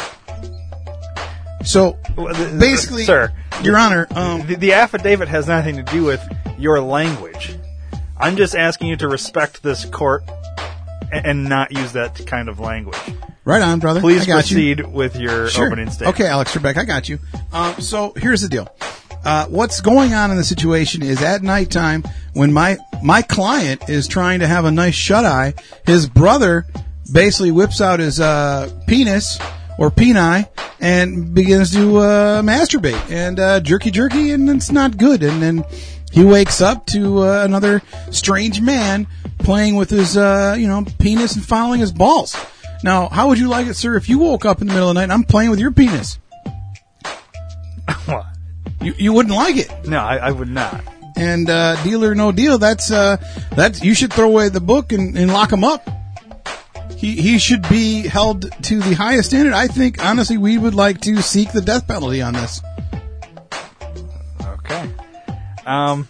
[1.64, 3.32] So Well, th- th- basically, sir,
[3.62, 6.22] Your Honor, um, the, the affidavit has nothing to do with
[6.58, 7.54] your language.
[8.16, 10.22] I'm just asking you to respect this court
[11.12, 12.98] and not use that kind of language.
[13.44, 14.00] right on, brother.
[14.00, 14.56] Please got you.
[14.56, 15.66] proceed with your Sure.
[15.66, 16.14] opening statement.
[16.18, 17.18] Okay, Alex Trebek, I got you.
[17.52, 18.68] Um, so here's the deal.
[19.24, 22.02] Uh, what's going on in the situation is at nighttime
[22.34, 25.54] when my my client is trying to have a nice shut eye,
[25.86, 26.66] his brother
[27.12, 29.38] basically whips out his uh, penis
[29.78, 30.48] or peni
[30.80, 35.22] and begins to uh, masturbate and uh, jerky jerky, and it's not good.
[35.22, 35.64] And then
[36.12, 39.06] he wakes up to uh, another strange man
[39.38, 42.36] playing with his uh, you know penis and fondling his balls.
[42.84, 44.94] Now, how would you like it, sir, if you woke up in the middle of
[44.94, 46.18] the night and I'm playing with your penis?
[48.80, 49.88] You, you wouldn't like it.
[49.88, 50.84] No, I, I would not.
[51.16, 53.16] And uh, deal or no deal, that's uh,
[53.56, 55.88] that's you should throw away the book and, and lock him up.
[56.98, 59.54] He he should be held to the highest standard.
[59.54, 62.60] I think honestly, we would like to seek the death penalty on this.
[64.42, 64.90] Okay.
[65.64, 66.08] Um.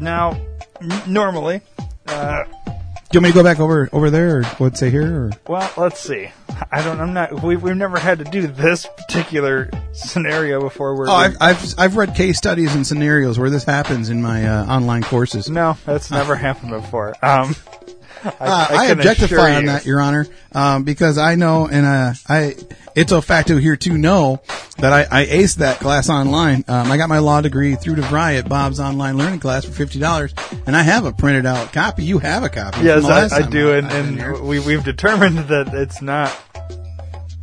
[0.00, 0.38] Now,
[0.80, 1.62] n- normally,
[2.06, 2.50] uh, Do
[3.12, 5.26] you want me to go back over over there, or what's say here?
[5.26, 6.28] Or well, let's see.
[6.70, 7.00] I don't.
[7.00, 7.42] I'm not.
[7.42, 10.94] We've we've never had to do this particular scenario before.
[10.94, 14.46] We're, oh, I've, I've I've read case studies and scenarios where this happens in my
[14.46, 15.50] uh, online courses.
[15.50, 17.14] no, that's never happened before.
[17.24, 17.56] Um.
[18.24, 19.66] I, Uh, I, can objectify on you.
[19.68, 22.56] that, Your Honor, um, because I know, and uh, I
[22.94, 24.40] it's a facto here to know
[24.78, 26.64] that I, I aced that class online.
[26.66, 29.98] Um, I got my law degree through DeVry at Bob's online learning class for fifty
[29.98, 30.34] dollars,
[30.66, 32.04] and I have a printed out copy.
[32.04, 32.80] You have a copy?
[32.82, 34.32] Yes, from the last I, I do, and, I've been here.
[34.34, 36.34] and we we've determined that it's not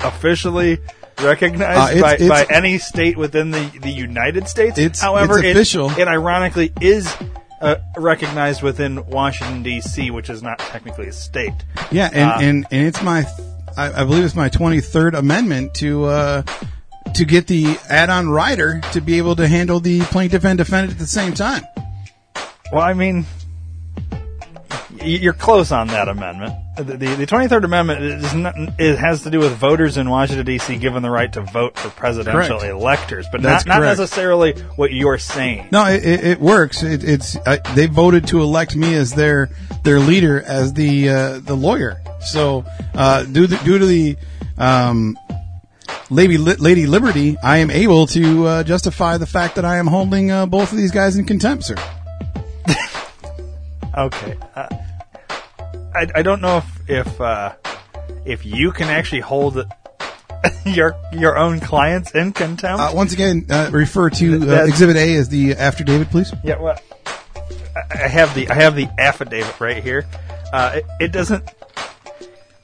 [0.01, 0.79] officially
[1.21, 4.77] recognized Uh, it's- by, it's- by any state within the, the United States.
[4.77, 5.91] It's- However, it's it- official.
[5.91, 7.13] It, ironically is
[7.63, 11.53] uh, recognized within Washington D.C., which is not technically a state.
[11.91, 13.25] yeah, and, uh, and and it's my,
[13.77, 16.05] I, I believe it's my twenty third amendment to.
[16.05, 16.43] Uh,
[17.15, 20.97] to get the add-on rider to be able to handle the plaintiff and defendant at
[20.97, 21.61] the same time.
[22.71, 23.25] Well, I mean,
[25.03, 26.55] you're close on that amendment.
[26.75, 30.43] The, the, the 23rd Amendment is not, it has to do with voters in Washington
[30.43, 30.77] D.C.
[30.77, 32.73] given the right to vote for presidential Correct.
[32.73, 33.99] electors, but That's not, not correct.
[33.99, 35.67] necessarily what you're saying.
[35.71, 36.81] No, it, it, works.
[36.81, 39.51] It, it's uh, they voted to elect me as their
[39.83, 42.01] their leader as the uh, the lawyer.
[42.21, 42.65] So
[42.95, 44.17] uh, due to, due to the
[44.57, 45.15] um,
[46.09, 50.31] Lady Lady Liberty, I am able to uh, justify the fact that I am holding
[50.31, 51.75] uh, both of these guys in contempt, sir.
[53.95, 54.35] Okay.
[55.95, 57.53] I, I don't know if if uh,
[58.25, 59.65] if you can actually hold
[60.65, 62.79] your your own clients in contempt.
[62.81, 66.33] Uh, once again, uh, refer to uh, Exhibit A as the after David, please.
[66.43, 66.59] yeah.
[66.59, 66.77] Well,
[67.91, 70.05] I, have the I have the affidavit right here.
[70.51, 71.43] Uh, it, it doesn't.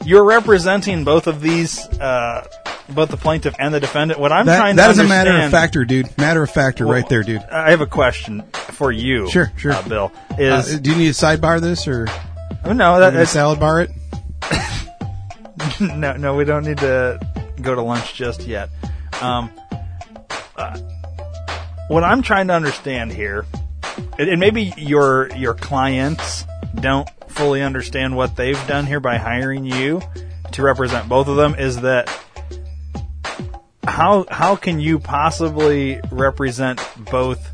[0.06, 2.48] You're representing both of these, uh,
[2.90, 4.20] both the plaintiff and the defendant.
[4.20, 6.18] What I'm That, trying that to is That is a matter of factor, dude.
[6.18, 7.42] Matter of factor, right there, dude.
[7.44, 9.30] I have a question for you.
[9.30, 9.74] Sure, sure.
[9.74, 10.12] uh, Bill.
[10.38, 12.08] Is do you need to sidebar this or
[12.66, 13.92] no that, that's salad bar it?
[15.80, 17.20] no, no, we don't need to
[17.62, 18.70] go to lunch just yet.
[19.22, 19.52] Um,
[20.56, 20.78] uh,
[21.88, 23.46] what I'm trying to understand here,
[24.18, 26.46] and, and maybe your your clients
[26.76, 30.02] don't fully understand what they've done here by hiring you
[30.52, 32.10] to represent both of them, is that
[33.86, 37.52] how how can you possibly represent both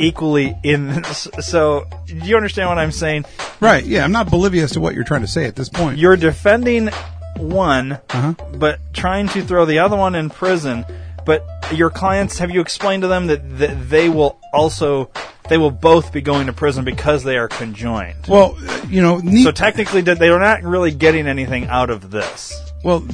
[0.00, 1.28] equally in this?
[1.40, 3.24] So, do you understand what I'm saying?
[3.60, 3.84] Right.
[3.84, 5.98] Yeah, I'm not oblivious to what you're trying to say at this point.
[5.98, 6.88] you're defending
[7.36, 8.34] one, Uh-huh.
[8.56, 10.84] but trying to throw the other one in prison.
[11.26, 15.10] But your clients, have you explained to them that, that they will also
[15.48, 18.14] they will both be going to prison because they are conjoined.
[18.28, 22.10] Well, uh, you know, ne- So technically, they- they're not really getting anything out of
[22.12, 22.54] this.
[22.84, 23.04] well,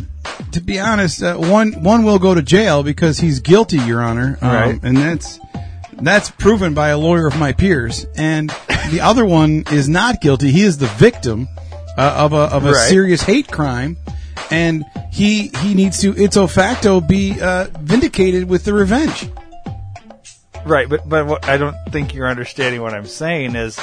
[0.52, 4.38] to be honest, uh, one one will go to jail because he's guilty, Your Honor,
[4.42, 4.80] um, Right.
[4.82, 5.40] and that's
[6.02, 8.06] that's proven by a lawyer of my peers.
[8.16, 8.50] And
[8.90, 10.50] the other one is not guilty.
[10.52, 11.48] He is the victim
[11.98, 12.88] uh, of a of a Right.
[12.88, 13.96] serious hate crime,
[14.50, 19.28] and he he needs to ipso facto be uh, vindicated with the revenge.
[20.64, 23.78] Right, but but what, I don't think you're understanding what I'm saying is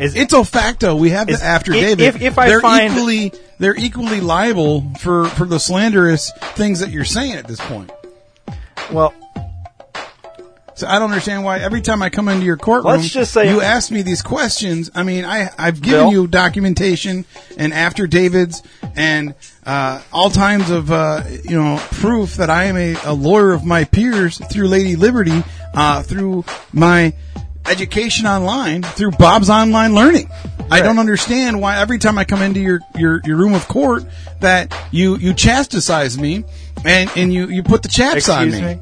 [0.00, 2.00] is Ipso facto, we have Is- the after David.
[2.00, 6.90] if- if I they're find- equally they're equally liable for for the slanderous things that
[6.90, 7.92] you're saying at this point.
[8.90, 9.14] well
[10.76, 13.48] So I don't understand why every time I come into your courtroom, Let's just say-
[13.50, 14.90] you ask me these questions.
[14.94, 16.12] I mean, I I've given Bill?
[16.12, 17.24] you documentation
[17.56, 18.62] and after David's
[18.96, 23.52] and uh, all times of uh, you know proof that I am a, a lawyer
[23.52, 25.42] of my peers through Lady Liberty,
[25.74, 27.12] uh, through my
[27.66, 30.28] education online, through Bob's online learning.
[30.70, 34.04] I don't understand why every time I come into your, your, your room of court
[34.40, 36.44] that you you chastise me
[36.84, 38.80] and, and you, you put the chaps on excuse me.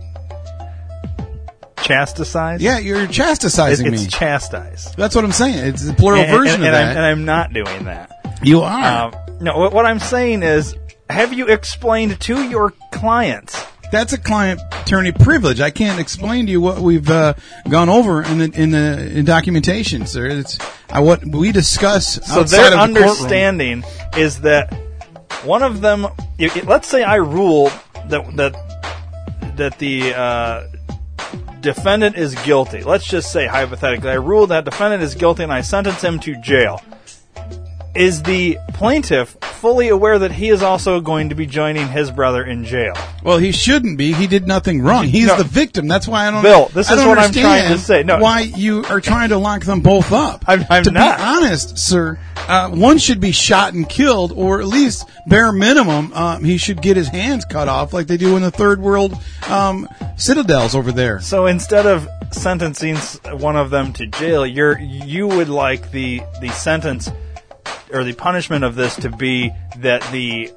[1.83, 2.61] Chastise?
[2.61, 4.09] Yeah, you're It- chastising it's me.
[4.09, 4.93] chastise.
[4.97, 5.59] That's what I'm saying.
[5.67, 6.97] It's the plural and, version and- and of I'm, that.
[6.97, 8.39] and I'm not doing that.
[8.43, 9.07] you are.
[9.07, 10.75] Um, no, what, what I'm saying is,
[11.11, 13.65] have you explained to your clients?
[13.91, 15.61] That's a client attorney privilege.
[15.61, 17.35] I can't explain to you what we've uh,
[17.69, 20.27] gone over in the in the in documentation, sir.
[20.29, 20.59] It's
[20.89, 23.85] uh, what we discuss So their of the understanding
[24.17, 24.73] is that
[25.45, 26.07] one of them.
[26.65, 27.71] let's say I rule
[28.07, 30.67] that that that the uh,
[31.61, 32.83] defendant is guilty.
[32.83, 36.41] Let's just say hypothetically, I rule that defendant is guilty and I sentence him to
[36.41, 36.81] jail.
[37.95, 42.43] Is the plaintiff fully aware that he is also going to be joining his brother
[42.43, 42.95] in jail?
[43.23, 44.13] Well, he shouldn't be.
[44.15, 45.05] He did nothing wrong.
[45.09, 45.37] He's No.
[45.37, 45.89] the victim.
[45.89, 46.43] That's why I don't.
[46.43, 48.03] Bill, this is what I'm trying to say.
[48.03, 48.19] No.
[48.19, 50.43] why you are trying to lock them both up?
[50.49, 51.19] I'm- I'm to not.
[51.19, 52.19] be honest, sir,
[52.49, 56.81] uh, one should be shot and killed, or at least bare minimum, um, he should
[56.81, 59.19] get his hands cut off, like they do in the third world
[59.51, 59.87] um,
[60.17, 61.21] citadels over there.
[61.21, 62.97] So instead of sentencing
[63.39, 67.11] one of them to jail, you're you would like the the sentence
[67.93, 70.51] or the punishment of this to be that the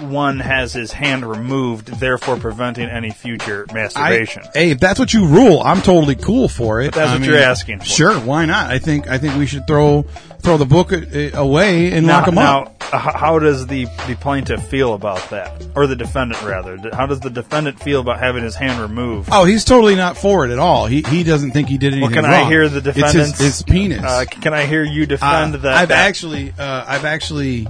[0.00, 4.42] one has his hand removed, therefore preventing any future I, masturbation.
[4.54, 6.92] hey, if that's what you rule, I'm totally cool for it.
[6.92, 7.84] But that's I what you're asking for.
[7.84, 8.70] Sure, why not?
[8.70, 10.02] I think I think we should throw
[10.42, 12.82] throw the book uh, away and now, lock him now, up.
[12.84, 16.78] how does the, the plaintiff feel about that, or the defendant rather?
[16.94, 19.28] How does the defendant feel about having his hand removed?
[19.30, 20.86] Oh, he's totally not for it at all.
[20.86, 22.46] He he doesn't think he did anything Well, can wrong.
[22.46, 24.02] I hear the It's his- his, penis.
[24.02, 25.74] Uh, can I hear you defend Uh, that?
[25.74, 27.66] I've that- actually uh, I've actually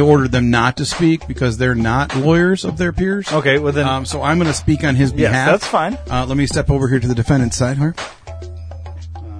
[0.00, 3.30] ordered them not to speak because they're not lawyers of their peers.
[3.32, 5.50] Okay, well then- um, so I'm going to speak on his Yes, behalf.
[5.50, 5.98] that's fine.
[6.10, 7.78] Uh, let me step over here to the defendant's side?
[7.78, 7.92] All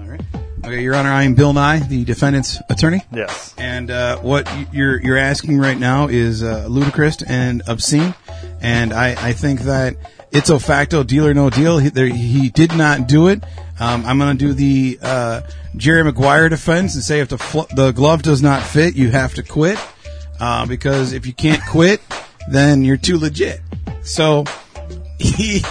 [0.06, 0.20] right.
[0.64, 3.02] Okay, Your Honor, I am Bill Nye, the defendant's attorney.
[3.12, 3.54] yes.
[3.58, 8.14] And uh, what y- you're you're asking right now is uh, ludicrous and obscene,
[8.60, 9.96] and I, I think that
[10.32, 11.78] it's a facto deal or no deal.
[11.78, 13.44] He, there, he did not do it.
[13.78, 15.40] Um, I'm going to do the uh,
[15.76, 19.34] Jerry Maguire defense and say if the fl- the glove does not fit, you have
[19.34, 19.78] to quit
[20.40, 22.00] uh, because if you can't quit,
[22.48, 23.60] then you're too legit.
[24.02, 24.44] So
[25.18, 25.62] he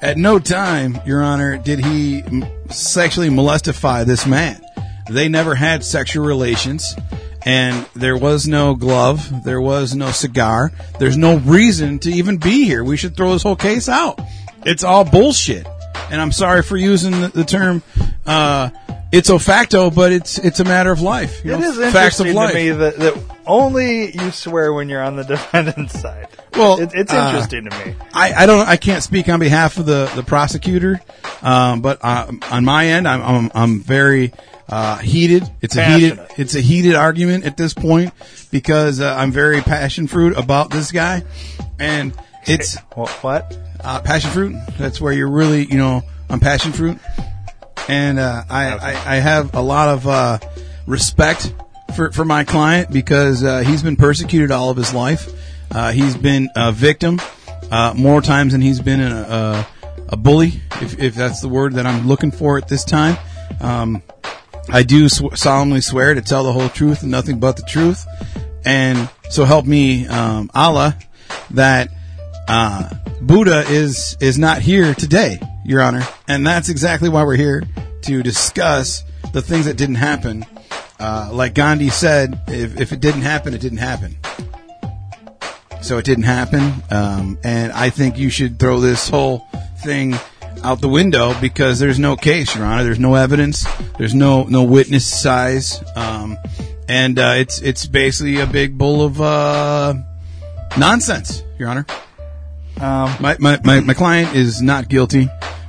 [0.00, 2.22] at no time, Your Honor, did he
[2.70, 4.60] sexually molestify this man.
[5.10, 6.94] They never had sexual relations,
[7.44, 12.64] and there was no glove, there was no cigar, there's no reason to even be
[12.64, 12.84] here.
[12.84, 14.20] We should throw this whole case out.
[14.64, 15.66] It's all bullshit.
[16.10, 17.82] And I'm sorry for using the, the term
[18.26, 18.70] uh,
[19.12, 21.44] it's a facto, but it's it's a matter of life.
[21.44, 22.52] You It know, is facts interesting of life.
[22.52, 26.28] to me that, that only you swear when you're on the defendant's side.
[26.54, 27.94] Well, it, it's uh, interesting to me.
[28.12, 28.68] I, I don't.
[28.68, 31.00] I can't speak on behalf of the the prosecutor,
[31.42, 34.32] um, but uh, on my end, I'm I'm, I'm very
[34.68, 35.44] uh, heated.
[35.62, 36.20] It's a heated.
[36.36, 38.12] It's a heated argument at this point
[38.50, 41.22] because uh, I'm very passion fruit about this guy,
[41.78, 42.12] and
[42.46, 43.08] it's What?
[43.22, 43.58] what?
[43.82, 44.56] uh, passion fruit.
[44.78, 46.98] That's where you're really, you know, I'm passion fruit,
[47.88, 50.38] and uh, I, I I have a lot of uh,
[50.86, 51.52] respect
[51.96, 55.28] for for my client because uh, he's been persecuted all of his life.
[55.70, 57.20] Uh, he's been a victim
[57.70, 59.66] uh, more times than he's been a, a,
[60.10, 63.16] a bully, if, if that's the word that I'm looking for at this time.
[63.60, 64.02] Um,
[64.70, 68.06] I do sw- solemnly swear to tell the whole truth and nothing but the truth.
[68.64, 70.96] And so help me, um, Allah,
[71.50, 71.90] that
[72.48, 75.38] uh, Buddha is is not here today,
[75.68, 77.62] Your Honor, and that's exactly why we're here
[78.02, 79.04] to discuss
[79.34, 80.46] the things that didn't happen.
[80.98, 84.16] Uh, like Gandhi said, if, if it didn't happen, it didn't happen.
[85.82, 89.46] So it didn't happen, um, and I think you should throw this whole
[89.82, 90.14] thing
[90.64, 92.82] out the window because there's no case, Your Honor.
[92.82, 93.66] There's no evidence.
[93.98, 96.38] There's no no witness size, um,
[96.88, 99.94] and uh, it's it's basically a big bowl of uh,
[100.78, 101.84] nonsense, Your Honor.
[102.80, 105.28] Um, My, my, my, my client is not guilty.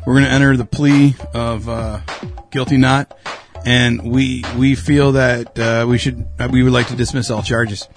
[0.10, 2.00] We're going to enter the plea of uh,
[2.50, 3.16] guilty not,
[3.64, 7.44] and we we feel that uh, we should uh, we would like to dismiss all
[7.44, 7.88] charges.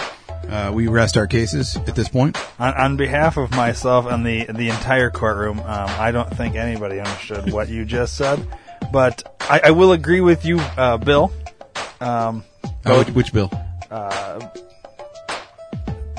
[0.47, 2.37] Uh, we rest our cases at this point.
[2.61, 6.99] on, on behalf of myself and the the entire courtroom, um, I don't think anybody
[7.01, 8.47] understood what you just said,
[8.93, 11.33] but I, I will agree with you, uh, Bill.
[12.03, 12.45] Um,
[12.85, 13.51] Uh, which, which bill?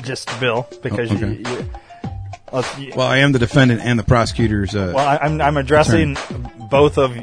[0.01, 1.27] just Bill, because Oh, okay.
[1.33, 1.69] you you-
[2.53, 4.75] Well, I am the defendant and the prosecutor's.
[4.75, 6.15] Uh, well, I, I'm I'm addressing
[6.69, 7.15] both of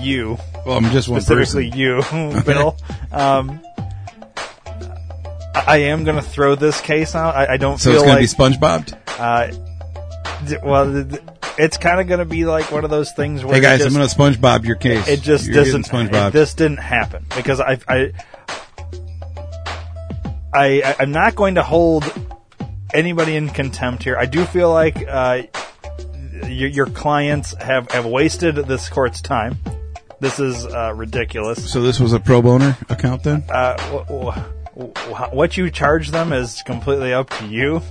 [0.00, 1.78] you, well, I'm just one specifically person.
[2.30, 2.76] you, Bill.
[3.10, 3.60] Um,
[5.54, 7.34] I am going to throw this case out.
[7.34, 8.96] I, I don't So feel it's going to like be SpongeBob.
[9.18, 11.20] Uh, d- well, th-
[11.58, 13.86] it's kind of going to be like one of those things where Hey guys, it
[13.86, 15.08] I'm going to SpongeBob your case.
[15.08, 15.86] it just You're doesn't.
[15.86, 16.30] SpongeBob.
[16.32, 18.12] This didn't happen because I, I,
[20.54, 22.04] I- I'm not going to hold
[22.94, 24.16] anybody in contempt here.
[24.16, 25.42] I do feel like uh,
[26.46, 29.56] your, your clients have have wasted this court's time.
[30.20, 31.70] This is uh, ridiculous.
[31.70, 33.44] so this was a pro boner account then?
[33.50, 34.34] Uh, wh-
[34.78, 37.82] wh- wh- what you charge them is completely up to you.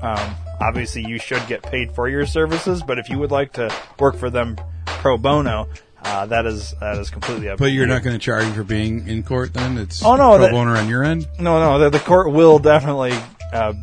[0.00, 3.74] Um, obviously, you should get paid for your services, but if you would like to
[3.98, 5.68] work for them pro bono,
[6.04, 7.58] uh, that is that is completely up.
[7.58, 7.92] But you're you.
[7.92, 9.76] not going to charge for being in court then?
[9.76, 11.28] It's Oh, no, pro that- boner on your end.
[11.38, 13.12] No, no, the, the court will definitely
[13.52, 13.74] uh,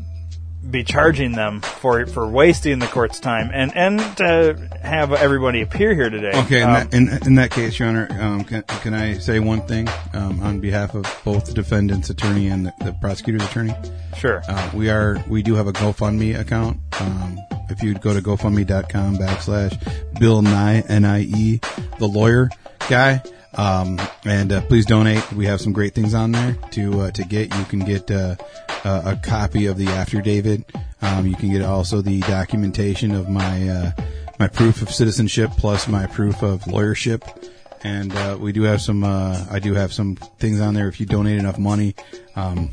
[0.70, 5.93] be charging them for for wasting the court's time and and to have everybody appear
[5.95, 6.32] here today.
[6.34, 9.39] Okay, in, Um, that, in, in that case, Your Honor, um, can, can I say
[9.39, 13.74] one thing um, on behalf of both the defendant's attorney and the, the prosecutor's attorney?
[14.16, 14.41] sure.
[14.47, 16.78] Uh, we are we do have a GoFundMe account.
[16.99, 17.38] Um,
[17.70, 21.59] if you'd go to GoFundMe.com backslash Bill Nye N I E
[21.99, 22.49] the lawyer
[22.89, 23.22] guy.
[23.54, 25.32] Um, and uh, please donate.
[25.34, 27.54] We have some great things on there to uh, to get.
[27.56, 28.36] You can get uh,
[28.84, 30.72] uh, a copy of the affidavit.
[31.02, 33.91] Um, you can get also the documentation of my uh,
[34.39, 37.49] my proof of citizenship plus my proof of lawyership.
[37.84, 39.04] And uh, we do have some.
[39.04, 40.88] Uh, I do have some things on there.
[40.88, 41.95] If you donate enough money,
[42.36, 42.70] um,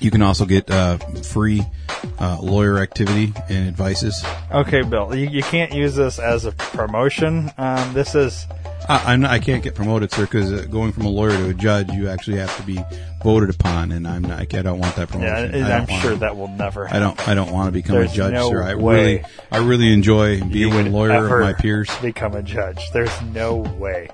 [0.00, 1.62] you can also get uh, free
[2.18, 4.24] uh, lawyer activity and advices.
[4.50, 7.50] Okay, Bill, you, you can't use this as a promotion.
[7.58, 8.46] Um, this is
[8.88, 11.50] I, I'm not, I can't get promoted, sir, because uh, going from a lawyer to
[11.50, 12.78] a judge, you actually have to be
[13.22, 15.62] voted upon, and I'm not, I don't want that promotion.
[15.62, 16.88] I I'm sure wanna- that will never.
[16.92, 17.28] I don't.
[17.28, 18.62] I don't want to become There's a judge, no sir.
[18.62, 21.90] I really, I really enjoy being a lawyer of my peers.
[22.00, 22.90] become a judge.
[22.92, 24.08] There's no way.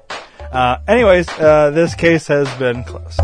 [0.50, 3.20] Uh, anyways, uh, this case has been closed.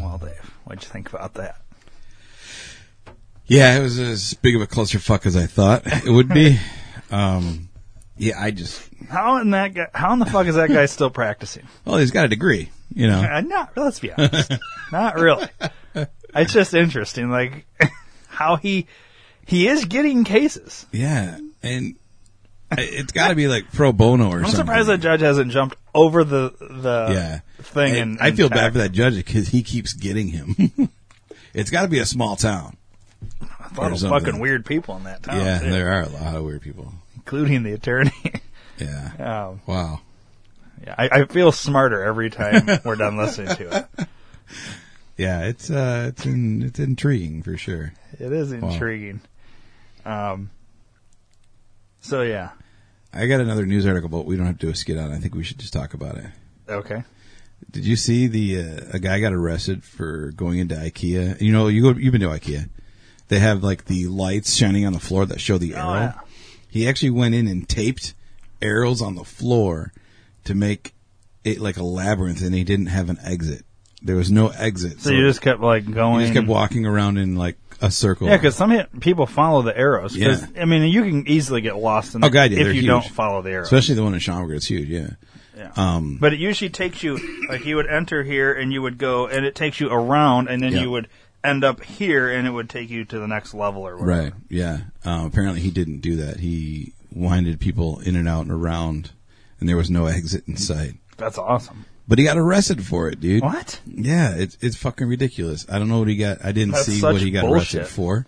[0.00, 1.60] Well, Dave, what'd you think about that?
[3.46, 6.58] Yeah, it was as big of a clusterfuck as I thought it would be.
[7.10, 7.68] um,
[8.16, 8.82] yeah, I just.
[9.08, 11.66] How in that guy, how in the fuck is that guy still practicing?
[11.84, 13.20] Well, he's got a degree, you know.
[13.20, 14.52] Uh, not, let's be honest,
[14.92, 15.48] not really.
[16.34, 17.64] It's just interesting, like
[18.28, 18.86] how he
[19.46, 20.84] he is getting cases.
[20.92, 21.94] Yeah, and
[22.72, 24.44] it's got to be like pro bono or something.
[24.44, 27.94] I'm surprised that judge hasn't jumped over the the yeah thing.
[27.94, 30.90] I, and, I and feel bad for that judge because he keeps getting him.
[31.54, 32.76] it's got to be a small town.
[33.76, 34.18] A lot of something.
[34.20, 35.40] fucking weird people in that town.
[35.44, 36.92] yeah, too, there are a lot of weird people.
[37.16, 38.12] including the attorney.
[38.78, 39.48] Yeah.
[39.48, 40.00] um, Wow.
[40.86, 44.08] yeah, I, I feel smarter every time we're done listening to it.
[45.16, 47.92] Yeah, it's uh, it's in, it's intriguing for sure.
[48.20, 49.20] It is intriguing.
[50.04, 50.50] Um.
[52.00, 52.50] So yeah.
[53.12, 55.10] I got another news article, but we don't have to do a skit on.
[55.10, 55.16] it.
[55.16, 56.26] I think we should just talk about it.
[56.68, 57.02] Okay.
[57.72, 61.40] Did you see the uh, a guy got arrested for going into IKEA?
[61.40, 62.68] You know, you go you've been to IKEA.
[63.28, 65.84] They have like the lights shining on the floor that show the arrow.
[65.88, 66.12] Oh, yeah.
[66.70, 68.14] He actually went in and taped
[68.60, 69.92] arrows on the floor
[70.44, 70.94] to make
[71.44, 73.64] it like a labyrinth, and he didn't have an exit.
[74.02, 75.00] There was no exit.
[75.00, 76.20] So, you just kept like going.
[76.20, 78.28] you just kept walking around in like a circle.
[78.28, 80.16] Yeah, because some people follow the arrows.
[80.16, 80.44] Yeah.
[80.58, 82.22] I mean, you can easily get lost in.
[82.24, 82.86] Oh, the- God, yeah, if you huge.
[82.86, 83.66] don't follow the arrows.
[83.66, 84.56] especially the one in Schaumburg.
[84.56, 84.88] It's huge.
[84.88, 85.10] Yeah.
[85.56, 85.72] Yeah.
[85.76, 87.18] Um, But it usually takes you
[87.48, 90.62] like you would enter here and you would go and it takes you around and
[90.62, 90.82] then Yeah.
[90.82, 91.08] you would
[91.48, 94.22] end up here and it would take you to the next level or whatever.
[94.24, 94.32] Right.
[94.48, 94.78] Yeah.
[95.04, 96.40] Um, apparently he didn't do that.
[96.40, 99.10] He winded people in and out and around,
[99.60, 100.94] and there was no exit in sight.
[101.16, 101.84] That's awesome.
[102.06, 103.42] But he got arrested for it, dude.
[103.42, 103.80] What?
[103.86, 105.66] Yeah, it's it's fucking ridiculous.
[105.68, 106.42] I don't know what he got.
[106.42, 107.80] I didn't That's see what he got bullshit.
[107.82, 108.26] arrested for.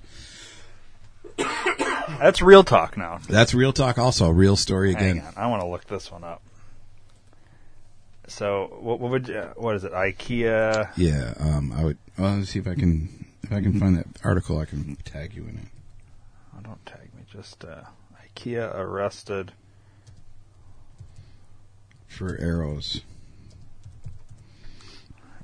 [2.18, 3.20] That's real talk now.
[3.28, 3.96] That's real talk.
[3.98, 5.24] Also, a real story Hang again.
[5.26, 6.42] on, I want to look this one up.
[8.30, 9.92] So, what, what would you, what is it?
[9.92, 10.90] IKEA.
[10.96, 11.34] Yeah.
[11.38, 11.98] Um, I would.
[12.16, 14.58] Well, let's see if I can if I can find that article.
[14.58, 15.68] I can tag you in it.
[16.56, 17.24] Oh, don't tag me.
[17.30, 17.82] Just uh,
[18.24, 19.52] IKEA arrested.
[22.06, 23.02] For arrows.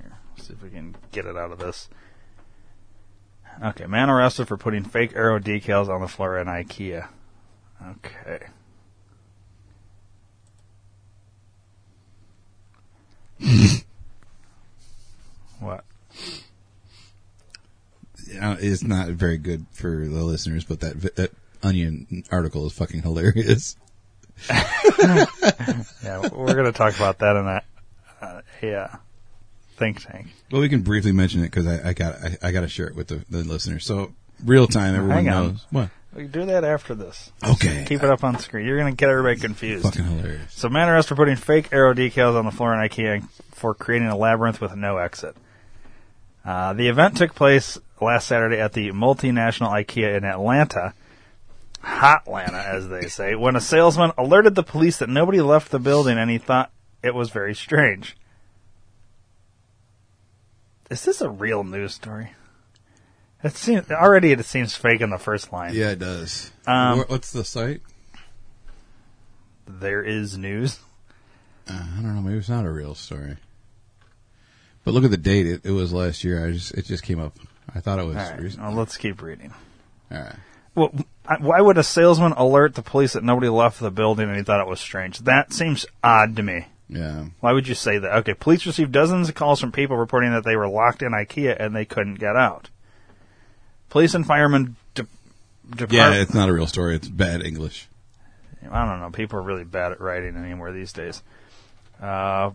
[0.01, 1.89] Here, see if we can get it out of this.
[3.63, 7.09] Okay, man arrested for putting fake arrow decals on the floor in IKEA.
[7.89, 8.47] Okay.
[15.61, 15.85] what?
[18.41, 21.33] Uh, It's not very good for the listeners, but that that
[21.63, 23.77] Onion article is fucking hilarious.
[26.03, 27.63] Yeah, we're going to talk about that in a,
[28.21, 28.97] uh, uh,
[29.77, 30.29] think tank.
[30.51, 32.87] Well, we can briefly mention it because I, I got I, I got to share
[32.87, 33.85] it with the, the listeners.
[33.87, 34.13] So
[34.45, 35.91] real time, everyone knows what.
[36.15, 37.31] We do that after this.
[37.47, 38.67] Okay, Keep it up on screen.
[38.67, 39.85] You're going to get everybody confused.
[39.85, 40.53] fucking hilarious.
[40.55, 44.09] So, man arrested for putting fake arrow decals on the floor in IKEA for creating
[44.09, 45.37] a labyrinth with no exit.
[46.45, 50.95] Uh, the event took place last Saturday at the multinational IKEA in Atlanta,
[51.83, 55.79] Hot Hotlanta, as they say, when a salesman alerted the police that nobody left the
[55.79, 56.71] building and he thought
[57.03, 58.17] it was very strange.
[60.91, 62.31] Is this a real news story?
[63.45, 65.75] It seems already it seems fake in the first line.
[65.75, 66.51] Yeah, it does.
[66.67, 67.83] Um, Wha- What's the site?
[69.67, 70.79] There is news.
[71.69, 72.23] Uh, I don't know.
[72.23, 73.39] Maybe it's not a real story.
[74.85, 75.49] But look at the date.
[75.49, 76.47] It, it was last year.
[76.47, 77.37] I just it just came up.
[77.75, 78.63] I thought it was All right, recent.
[78.63, 79.53] well, let's keep reading.
[80.13, 80.37] All right.
[80.77, 80.95] Well,
[81.27, 84.45] I- why would a salesman alert the police that nobody left the building and he
[84.45, 85.19] thought it was strange?
[85.19, 86.67] That seems odd to me.
[86.89, 87.25] Yeah.
[87.41, 88.15] Why would you say that?
[88.19, 91.57] Okay, police received dozens of calls from people reporting that they were locked in IKEA
[91.59, 92.71] and they couldn't get out.
[93.89, 95.07] Police and firemen de-
[95.71, 96.97] depart- Yeah, it's not a real story.
[96.97, 97.89] It's bad English.
[98.71, 99.11] I don't know.
[99.11, 101.23] People are really bad at writing anymore these days.
[102.03, 102.51] Uh,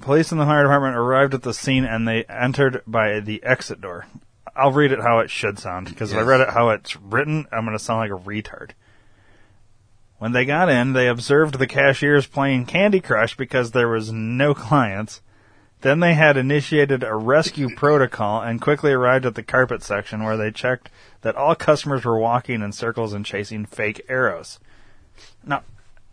[0.00, 3.80] police and the fire department arrived at the scene and they entered by the exit
[3.80, 4.06] door.
[4.56, 6.28] I'll read it how it should sound because if I Yes.
[6.28, 8.70] read it how it's written, I'm going to sound like a retard.
[10.18, 14.52] When they got in, they observed the cashiers playing Candy Crush because there was no
[14.54, 15.20] clients.
[15.82, 20.36] Then they had initiated a rescue protocol and quickly arrived at the carpet section where
[20.36, 20.88] they checked
[21.22, 24.60] that all customers were walking in circles and chasing fake arrows.
[25.44, 25.64] Now,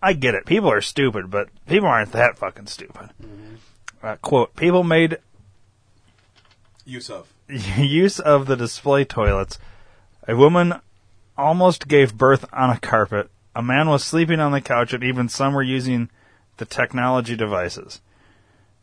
[0.01, 0.47] I get it.
[0.47, 3.11] People are stupid, but people aren't that fucking stupid.
[4.01, 5.19] Uh, quote, people made
[6.83, 7.31] Use of.
[7.47, 9.59] use of the display toilets.
[10.27, 10.81] A woman
[11.37, 13.29] almost gave birth on a carpet.
[13.55, 16.09] A man was sleeping on the couch, and even some were using
[16.57, 18.01] the technology devices.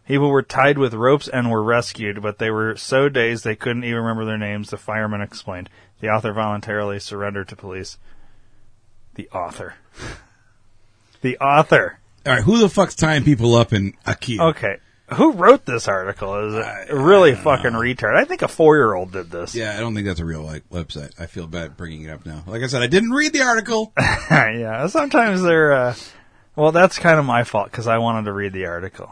[0.06, 3.84] People were tied with ropes and were rescued, but they were so dazed they couldn't
[3.84, 5.68] even remember their names, the fireman explained.
[6.00, 7.98] The author voluntarily surrendered to police.
[9.14, 9.74] The author.
[11.22, 11.98] the author.
[12.24, 12.42] All right.
[12.42, 14.50] Who the fuck's tying people up in IKEA?
[14.50, 14.76] Okay.
[15.14, 16.48] Who wrote this article?
[16.48, 18.16] Is it really fucking retard?
[18.16, 19.54] I think a four year old did this.
[19.54, 21.12] Yeah, I don't think that's a real like website.
[21.18, 22.42] I feel bad bringing it up now.
[22.44, 23.92] Like I said, I didn't read the article.
[23.98, 25.72] yeah, sometimes they're.
[25.72, 25.94] Uh,
[26.56, 29.08] well, that's kind of my fault because I wanted to read the article.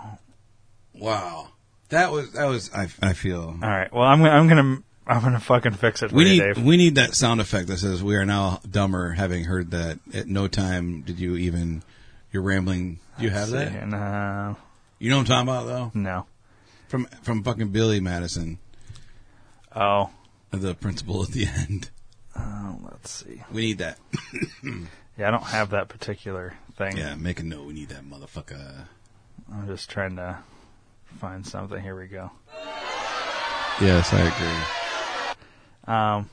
[0.95, 1.49] Wow,
[1.90, 2.70] that was that was.
[2.74, 3.92] I I feel All right.
[3.92, 6.64] Well, I'm gonna, I'm gonna I'm gonna fucking fix it for we you, need Dave.
[6.64, 9.99] we need that sound effect that says we are now dumber, having heard that.
[10.12, 11.82] At no time did you even
[12.32, 12.98] you're rambling.
[13.18, 13.68] Do you have that?
[13.93, 14.55] Uh,
[14.98, 15.90] You know what I'm talking about though.
[15.98, 16.27] no.
[16.89, 18.59] From from fucking Billy Madison,
[19.74, 20.10] Oh.
[20.51, 21.90] the principal at the end.
[22.36, 23.43] oh, let's see.
[23.52, 23.98] We need that.
[25.16, 26.97] Yeah, I don't have that particular thing.
[26.97, 27.66] Yeah, make a note.
[27.68, 28.86] We need that motherfucker.
[29.52, 30.39] I'm just trying to
[31.15, 31.81] find something.
[31.81, 32.31] Here we go.
[33.81, 35.95] Yes, I agree.
[35.95, 36.31] Um,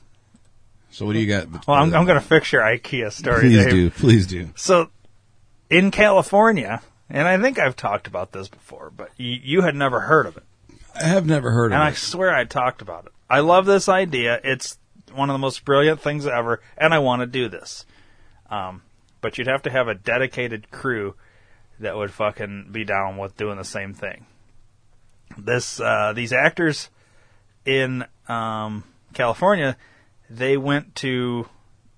[0.90, 1.66] So what do you got?
[1.66, 3.70] well, I'm, I'm going to fix your IKEA story, Please Dave.
[3.70, 3.90] do.
[3.90, 4.50] Please do.
[4.56, 4.90] So,
[5.70, 10.00] in California, and I think I've talked about this before, but you, you had never
[10.00, 10.44] heard of it.
[10.94, 11.74] I have never heard of it.
[11.76, 13.12] And I swear I talked about it.
[13.28, 14.38] I love this idea.
[14.44, 14.78] It's
[15.14, 17.84] one of the most brilliant things ever, and I want to do this.
[18.50, 18.82] Um,
[19.22, 21.14] but you'd have to have a dedicated crew
[21.80, 24.26] that would fucking be down with doing the same thing.
[25.38, 26.90] This uh, these actors
[27.64, 28.84] in um,
[29.14, 29.76] California,
[30.28, 31.48] they went to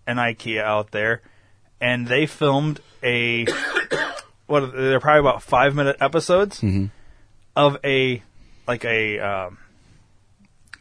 [0.07, 1.23] an IKEA out there,
[1.81, 3.47] and they filmed a
[4.47, 6.63] what they're probably about five minute episodes
[7.57, 8.23] of a
[8.67, 9.59] like a um,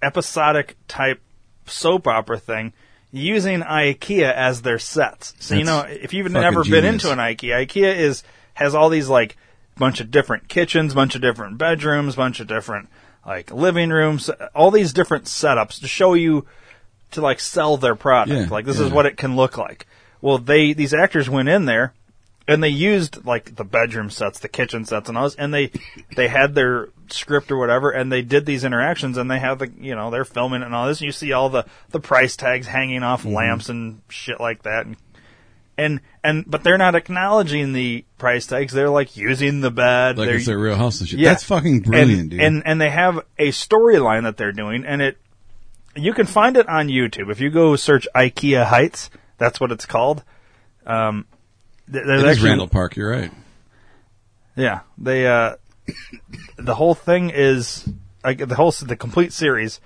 [0.02, 1.22] episodic type
[1.66, 2.74] soap opera thing
[3.12, 5.34] using IKEA as their sets.
[5.40, 8.24] So you know, if you've never been into an IKEA, IKEA is
[8.54, 9.38] has all these like
[9.78, 12.90] bunch of different kitchens, bunch of different bedrooms, bunch of different
[13.26, 16.45] like living rooms, all these different setups to show you
[17.12, 18.32] to like sell their product.
[18.32, 19.88] Yeah, like this is what it can look like.
[20.22, 21.94] Well, they these actors went in there
[22.48, 25.72] and they used like the bedroom sets, the kitchen sets, and all this, and they
[26.16, 29.70] they had their script or whatever, and they did these interactions, and they have the
[29.80, 31.00] you know they're filming it and all this.
[31.00, 33.36] And you see all the the price tags hanging off mm-hmm.
[33.36, 34.98] lamps and shit like that, and
[35.78, 38.74] and and but they're not acknowledging the price tags.
[38.74, 40.18] They're like using the bed.
[40.18, 41.20] Like they're, it's their real house and shit.
[41.20, 41.30] Yeah.
[41.30, 42.41] That's fucking brilliant, and, dude.
[42.41, 45.18] And and they have a storyline that they're doing, and it
[45.95, 49.10] you can find it on YouTube if you go search IKEA Heights.
[49.38, 50.24] That's what it's called.
[50.86, 51.26] Um,
[51.91, 52.95] th- there's it is actually- Randall Park.
[52.95, 53.32] You're right.
[54.56, 55.56] Yeah, they uh,
[56.58, 57.88] the whole thing is
[58.24, 59.80] like the whole the complete series.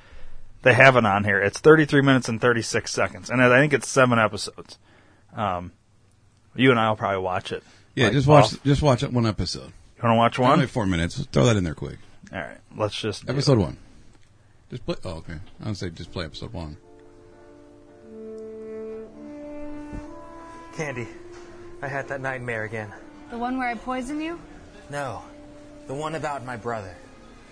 [0.64, 1.40] They have it on here.
[1.40, 4.78] It's 33 minutes and 36 seconds, and I think it's seven episodes.
[5.38, 5.72] Um,
[6.56, 7.64] you and I will probably watch it.
[7.96, 8.46] Yeah, Like, just watch.
[8.54, 9.72] off- Just watch it one episode.
[9.98, 10.52] You want to watch one?
[10.52, 11.24] Only four minutes.
[11.32, 11.98] Throw that in there quick.
[12.34, 13.34] All right, let's just do it.
[13.34, 13.78] Episode one.
[14.70, 14.96] Just play.
[15.06, 15.36] Oh, okay.
[15.64, 16.78] I would say just play episode one.
[20.76, 21.08] Candy,
[21.82, 22.92] I had that nightmare again.
[23.32, 24.40] The one where I poison you?
[24.92, 25.24] No,
[25.88, 26.94] the one about my brother.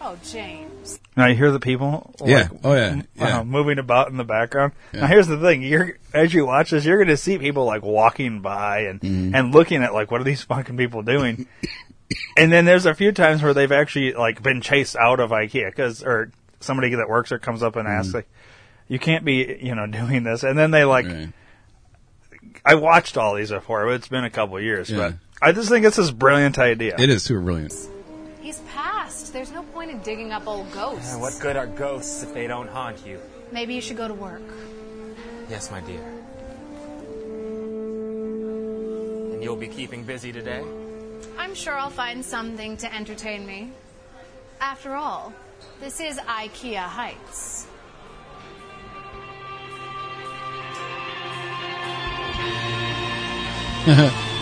[0.08, 1.00] Oh, James.
[1.18, 2.14] Now you hear the people.
[2.24, 2.50] Yeah.
[2.64, 3.02] Oh, yeah.
[3.16, 3.40] Yeah.
[3.40, 4.74] uh, moving about in the background.
[4.94, 5.02] Yeah.
[5.02, 7.82] Now here's the thing: you're as you watch this, you're going to see people like
[7.82, 9.34] walking by and Mm-hmm.
[9.36, 11.48] and looking at like what are these fucking people doing.
[12.38, 15.72] and then there's a few times where they've actually like been chased out of IKEA
[15.72, 18.18] because or somebody that works there comes up and asks Mm-hmm.
[18.18, 18.30] like,
[18.88, 21.30] "You can't be you know doing this." And then they like, Right.
[22.64, 23.92] I watched all these before.
[23.94, 24.98] It's been a couple years, Yeah.
[24.98, 26.96] but I just think it's this brilliant idea.
[27.00, 27.74] It is super brilliant.
[29.36, 29.54] He's passed.
[29.54, 31.14] There's no point in digging up old ghosts.
[31.14, 33.20] And what good are ghosts if they don't haunt you?
[33.52, 34.42] Maybe you should go to work.
[35.50, 36.02] Yes, my dear.
[39.34, 40.64] And you'll be keeping busy today?
[41.38, 43.72] I'm sure I'll find something to entertain me.
[44.62, 45.34] After all,
[45.80, 47.68] this is IKEA Heights.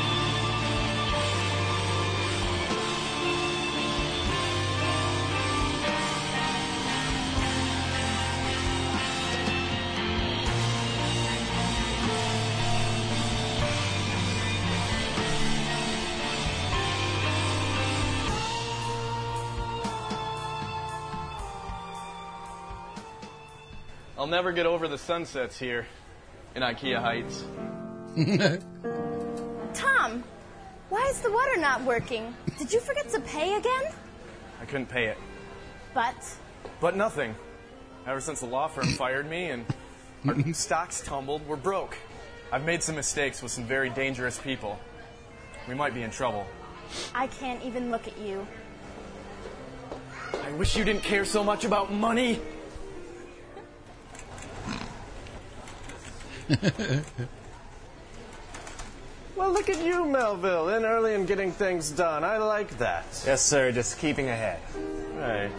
[24.33, 25.85] never get over the sunsets here
[26.55, 27.43] in IKEA Heights.
[29.75, 30.23] Tom,
[30.89, 32.33] why is the water not working?
[32.57, 33.83] Did you forget to pay again?
[34.59, 35.19] I couldn't pay it.
[35.93, 36.15] But
[36.79, 37.35] But nothing.
[38.07, 39.65] Ever since the law firm fired me and
[40.27, 41.95] our stocks tumbled, we're broke.
[42.51, 44.79] I've made some mistakes with some very dangerous people.
[45.67, 46.47] We might be in trouble.
[47.13, 48.47] I can't even look at you.
[50.43, 52.41] I wish you didn't care so much about money.
[59.35, 62.23] Well, look at you, Melville, in early and getting things done.
[62.23, 63.05] I like that.
[63.25, 64.59] Yes, sir, just keeping ahead.
[65.17, 65.49] Right.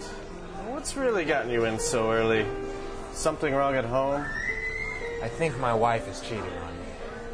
[0.68, 2.46] What's really gotten you in so early?
[3.12, 4.24] Something wrong at home?
[5.22, 6.86] I think my wife is cheating on me.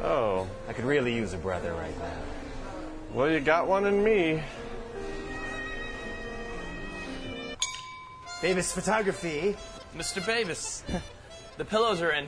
[0.03, 2.17] Oh, I could really use a brother right now.
[3.13, 4.41] well, you got one in me.
[8.41, 9.55] Davis Photography.
[9.95, 10.25] Mr.
[10.25, 10.83] Bavis,
[11.57, 12.27] the pillows are in.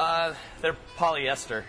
[0.00, 0.32] Uh,
[0.62, 1.62] they're polyester.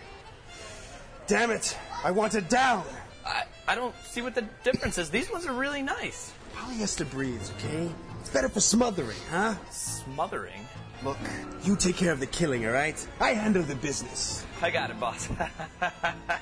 [1.26, 1.76] Damn it!
[2.02, 2.82] I want it down!
[3.26, 5.10] I, I don't see what the difference is.
[5.10, 6.32] These ones are really nice.
[6.54, 7.90] Polyester breathes, okay?
[8.20, 9.54] It's better for smothering, huh?
[9.70, 10.66] Smothering.
[11.04, 11.18] Look,
[11.62, 13.06] you take care of the killing, all right?
[13.20, 14.46] I handle the business.
[14.62, 15.28] I got it, boss.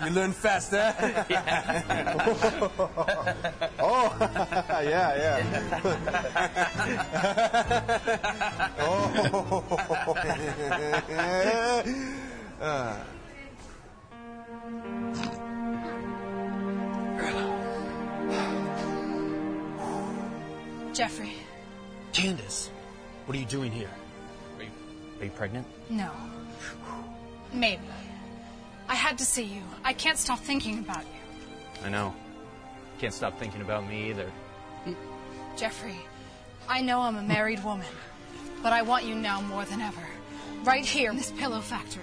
[0.04, 0.92] You learn fast, huh?
[3.78, 4.16] Oh,
[4.82, 5.80] yeah, yeah.
[8.78, 9.12] Oh.
[12.60, 12.96] Uh.
[20.92, 21.32] Jeffrey.
[22.12, 22.70] Candace,
[23.26, 23.90] what are you doing here?
[24.58, 24.70] Are you,
[25.20, 25.66] are you pregnant?
[25.88, 26.10] No.
[27.52, 27.82] Maybe.
[28.90, 29.62] I had to see you.
[29.84, 31.86] I can't stop thinking about you.
[31.86, 32.12] I know.
[32.98, 34.30] Can't stop thinking about me either.
[35.56, 35.94] Jeffrey,
[36.68, 37.86] I know I'm a married woman,
[38.64, 40.02] but I want you now more than ever.
[40.64, 42.02] Right here in this pillow factory.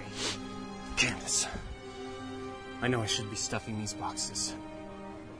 [0.95, 1.45] Candace,
[2.81, 4.55] I know I should be stuffing these boxes,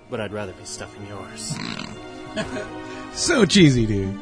[0.10, 1.58] but I'd rather be stuffing yours.
[3.14, 4.16] So cheesy, dude.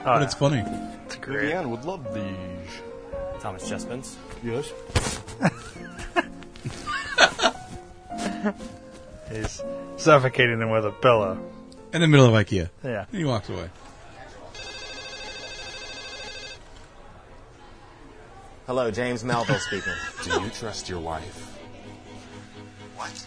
[0.00, 0.64] Oh, but it's funny.
[1.06, 1.54] It's great.
[1.54, 2.82] Leanne would love these.
[3.38, 4.16] Thomas Chespins.
[4.42, 4.72] Yes.
[9.32, 9.62] He's
[9.96, 11.38] suffocating him with a pillow.
[11.92, 12.70] In the middle of IKEA.
[12.84, 13.06] Yeah.
[13.10, 13.68] He walks away.
[18.66, 19.92] Hello, James Melville speaking.
[20.24, 21.58] Do you trust your wife?
[22.96, 23.26] What?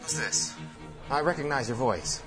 [0.00, 0.54] Who's this?
[1.10, 2.22] I recognize your voice.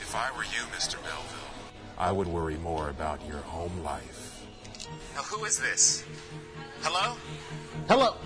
[0.00, 0.94] If I were you, Mr.
[1.02, 1.54] Melville,
[1.96, 4.44] I would worry more about your home life.
[5.14, 6.04] Now, who is this?
[6.82, 7.16] Hello?
[7.88, 8.16] Hello.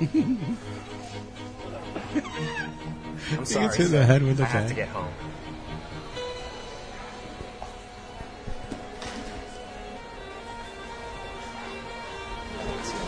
[0.00, 0.46] I'm
[3.40, 3.66] He sorry.
[3.66, 3.98] gets hit in sir.
[3.98, 5.12] the head with a I have to get home.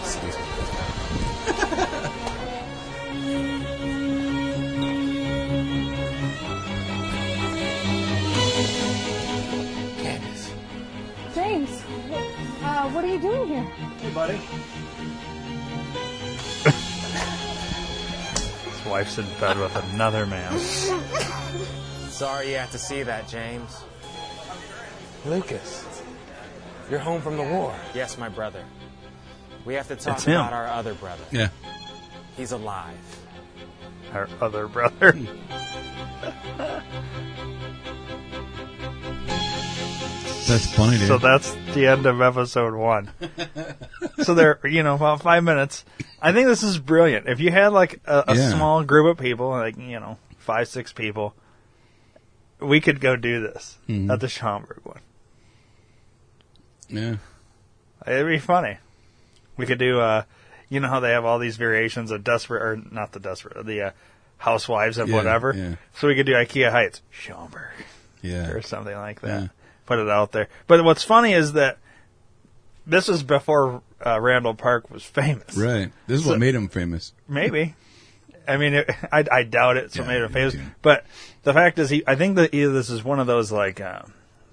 [0.02, 0.44] Excuse me.
[10.02, 10.50] Candace.
[11.34, 11.70] James,
[12.62, 13.62] uh, what are you doing here?
[14.00, 14.38] Hey, buddy.
[18.64, 20.58] His wife's in bed with another man.
[22.10, 23.82] Sorry you have to see that, James.
[25.26, 25.84] Lucas,
[26.90, 27.74] you're home from the war.
[27.94, 28.64] Yes, my brother.
[29.64, 30.34] We have to talk It's him.
[30.34, 31.24] about our other brother.
[31.30, 31.48] Yeah.
[32.36, 32.96] He's alive.
[34.14, 35.14] Our other brother.
[40.48, 41.08] That's funny, dude.
[41.08, 43.10] So that's the end of episode one.
[44.22, 45.84] so there, you know, about five minutes.
[46.22, 47.28] I think this is brilliant.
[47.28, 48.50] If you had like a, a Yeah.
[48.54, 51.34] small group of people, like you know, five, six people,
[52.60, 54.10] we could go do this Mhm.
[54.10, 55.00] at the Schaumburg one.
[56.88, 57.16] yeah.
[58.06, 58.78] It'd be funny.
[59.58, 60.22] We could do, uh,
[60.70, 63.82] you know how they have all these variations of desperate, or not the desperate, the
[63.82, 63.90] uh,
[64.38, 65.52] housewives of Yeah, whatever.
[65.54, 65.74] yeah.
[65.96, 67.72] So we could do IKEA Heights, Schaumburg,
[68.22, 68.48] Yeah.
[68.50, 69.50] or something like that.
[69.88, 70.48] Put it out there.
[70.66, 71.78] But what's funny is that
[72.86, 75.56] this was before uh, Randall Park was famous.
[75.56, 75.90] Right.
[76.06, 77.14] This is So- what made him famous.
[77.26, 77.74] Maybe.
[78.46, 79.92] I mean, it, I, I doubt it.
[79.94, 80.52] So Yeah, made me famous.
[80.52, 80.60] too.
[80.82, 81.06] But
[81.42, 82.02] the fact is, he.
[82.06, 84.02] I think that either this is one of those like, uh,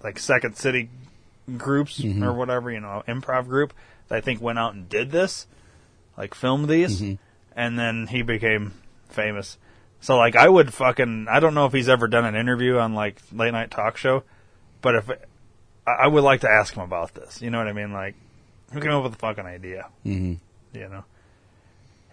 [0.01, 0.89] like Second City
[1.57, 2.23] groups Mm-hmm.
[2.23, 3.73] or whatever, you know, improv group
[4.07, 5.47] that I think went out and did this,
[6.17, 7.15] like filmed these, Mm-hmm.
[7.59, 8.71] and then he became
[9.09, 9.57] famous.
[9.99, 11.27] So like, I would fucking.
[11.29, 14.23] I don't know if he's ever done an interview on like late night talk show,
[14.85, 15.09] but if
[15.87, 17.41] I, I would like to ask him about this.
[17.41, 17.91] You know what I mean?
[17.91, 18.13] Like,
[18.71, 19.87] who came up with the fucking idea?
[20.03, 20.35] hmm
[20.73, 21.03] you know.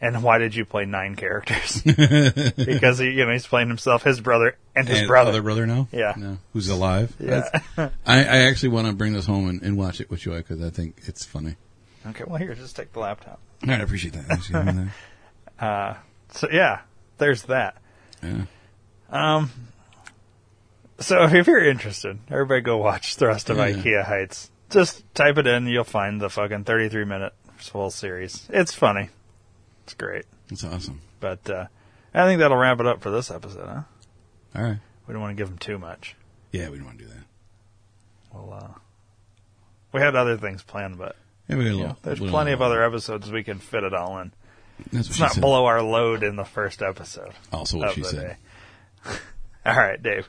[0.00, 1.82] And why did you play nine characters?
[2.56, 5.30] because he, you know, he's playing himself, his brother, and his and brother.
[5.30, 5.86] Other brother now?
[5.92, 6.14] Yeah.
[6.16, 6.38] No.
[6.54, 7.14] Who's alive?
[7.20, 7.48] Yeah.
[7.76, 10.62] I, I actually want to bring this home and, and watch it with you because
[10.62, 11.56] I think it's funny.
[12.06, 13.38] Okay, well here, just take the laptop.
[13.62, 14.24] All right, I appreciate that.
[14.24, 14.90] Thanks for giving me
[15.58, 15.64] that.
[15.64, 15.94] Uh,
[16.30, 16.80] so yeah,
[17.18, 17.76] there's that.
[18.22, 18.46] Yeah.
[19.10, 19.50] Um,
[21.02, 23.68] so if you're interested, everybody go watch the rest of Yeah.
[23.70, 24.50] IKEA Heights.
[24.70, 28.46] Just type it in, you'll find the fucking 33 minute full series.
[28.50, 29.10] It's funny.
[29.84, 30.24] It's great.
[30.50, 31.00] It's awesome.
[31.20, 31.66] But, uh,
[32.14, 33.82] I think that'll wrap it up for this episode, huh?
[34.56, 34.78] All right.
[35.06, 36.14] We don't want to give them too much.
[36.52, 37.24] Yeah, we don't want to do that.
[38.32, 38.78] Well, uh,
[39.92, 41.16] we had other things planned, but
[41.48, 41.88] Yeah, we got a little.
[41.88, 44.32] know, there's little- plenty of other episodes we can fit it all in.
[44.90, 45.40] That's what Let's not said.
[45.42, 47.32] blow our load in the first episode.
[47.52, 48.36] Also what she said.
[49.66, 50.28] all right, Dave.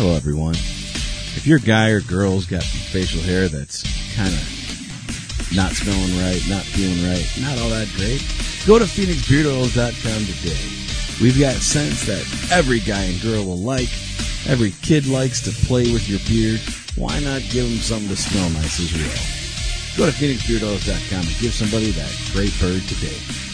[0.00, 0.54] Hello, everyone.
[1.36, 3.84] If your guy or girl's got facial hair that's
[4.16, 8.24] kind of not smelling right, not feeling right, not all that great,
[8.66, 10.64] go to PhoenixBeardOils.com today.
[11.20, 13.92] We've got scents that every guy and girl will like.
[14.48, 16.64] Every kid likes to play with your beard.
[16.96, 19.20] Why not give them something to smell nice as well?
[20.00, 23.49] Go to PhoenixBeardOils.com and give somebody that great bird today.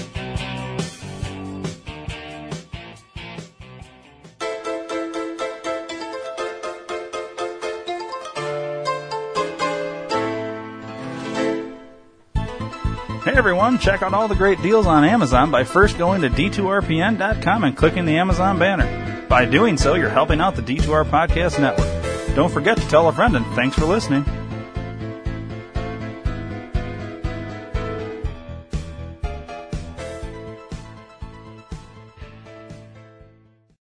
[13.25, 17.65] Hey everyone, check out all the great deals on Amazon by first going to d2rpn.com
[17.65, 19.02] and clicking the Amazon banner.
[19.33, 21.89] By doing so, you're helping out the D2R Podcast Network.
[22.37, 24.27] Don't forget to tell a friend and thanks for listening.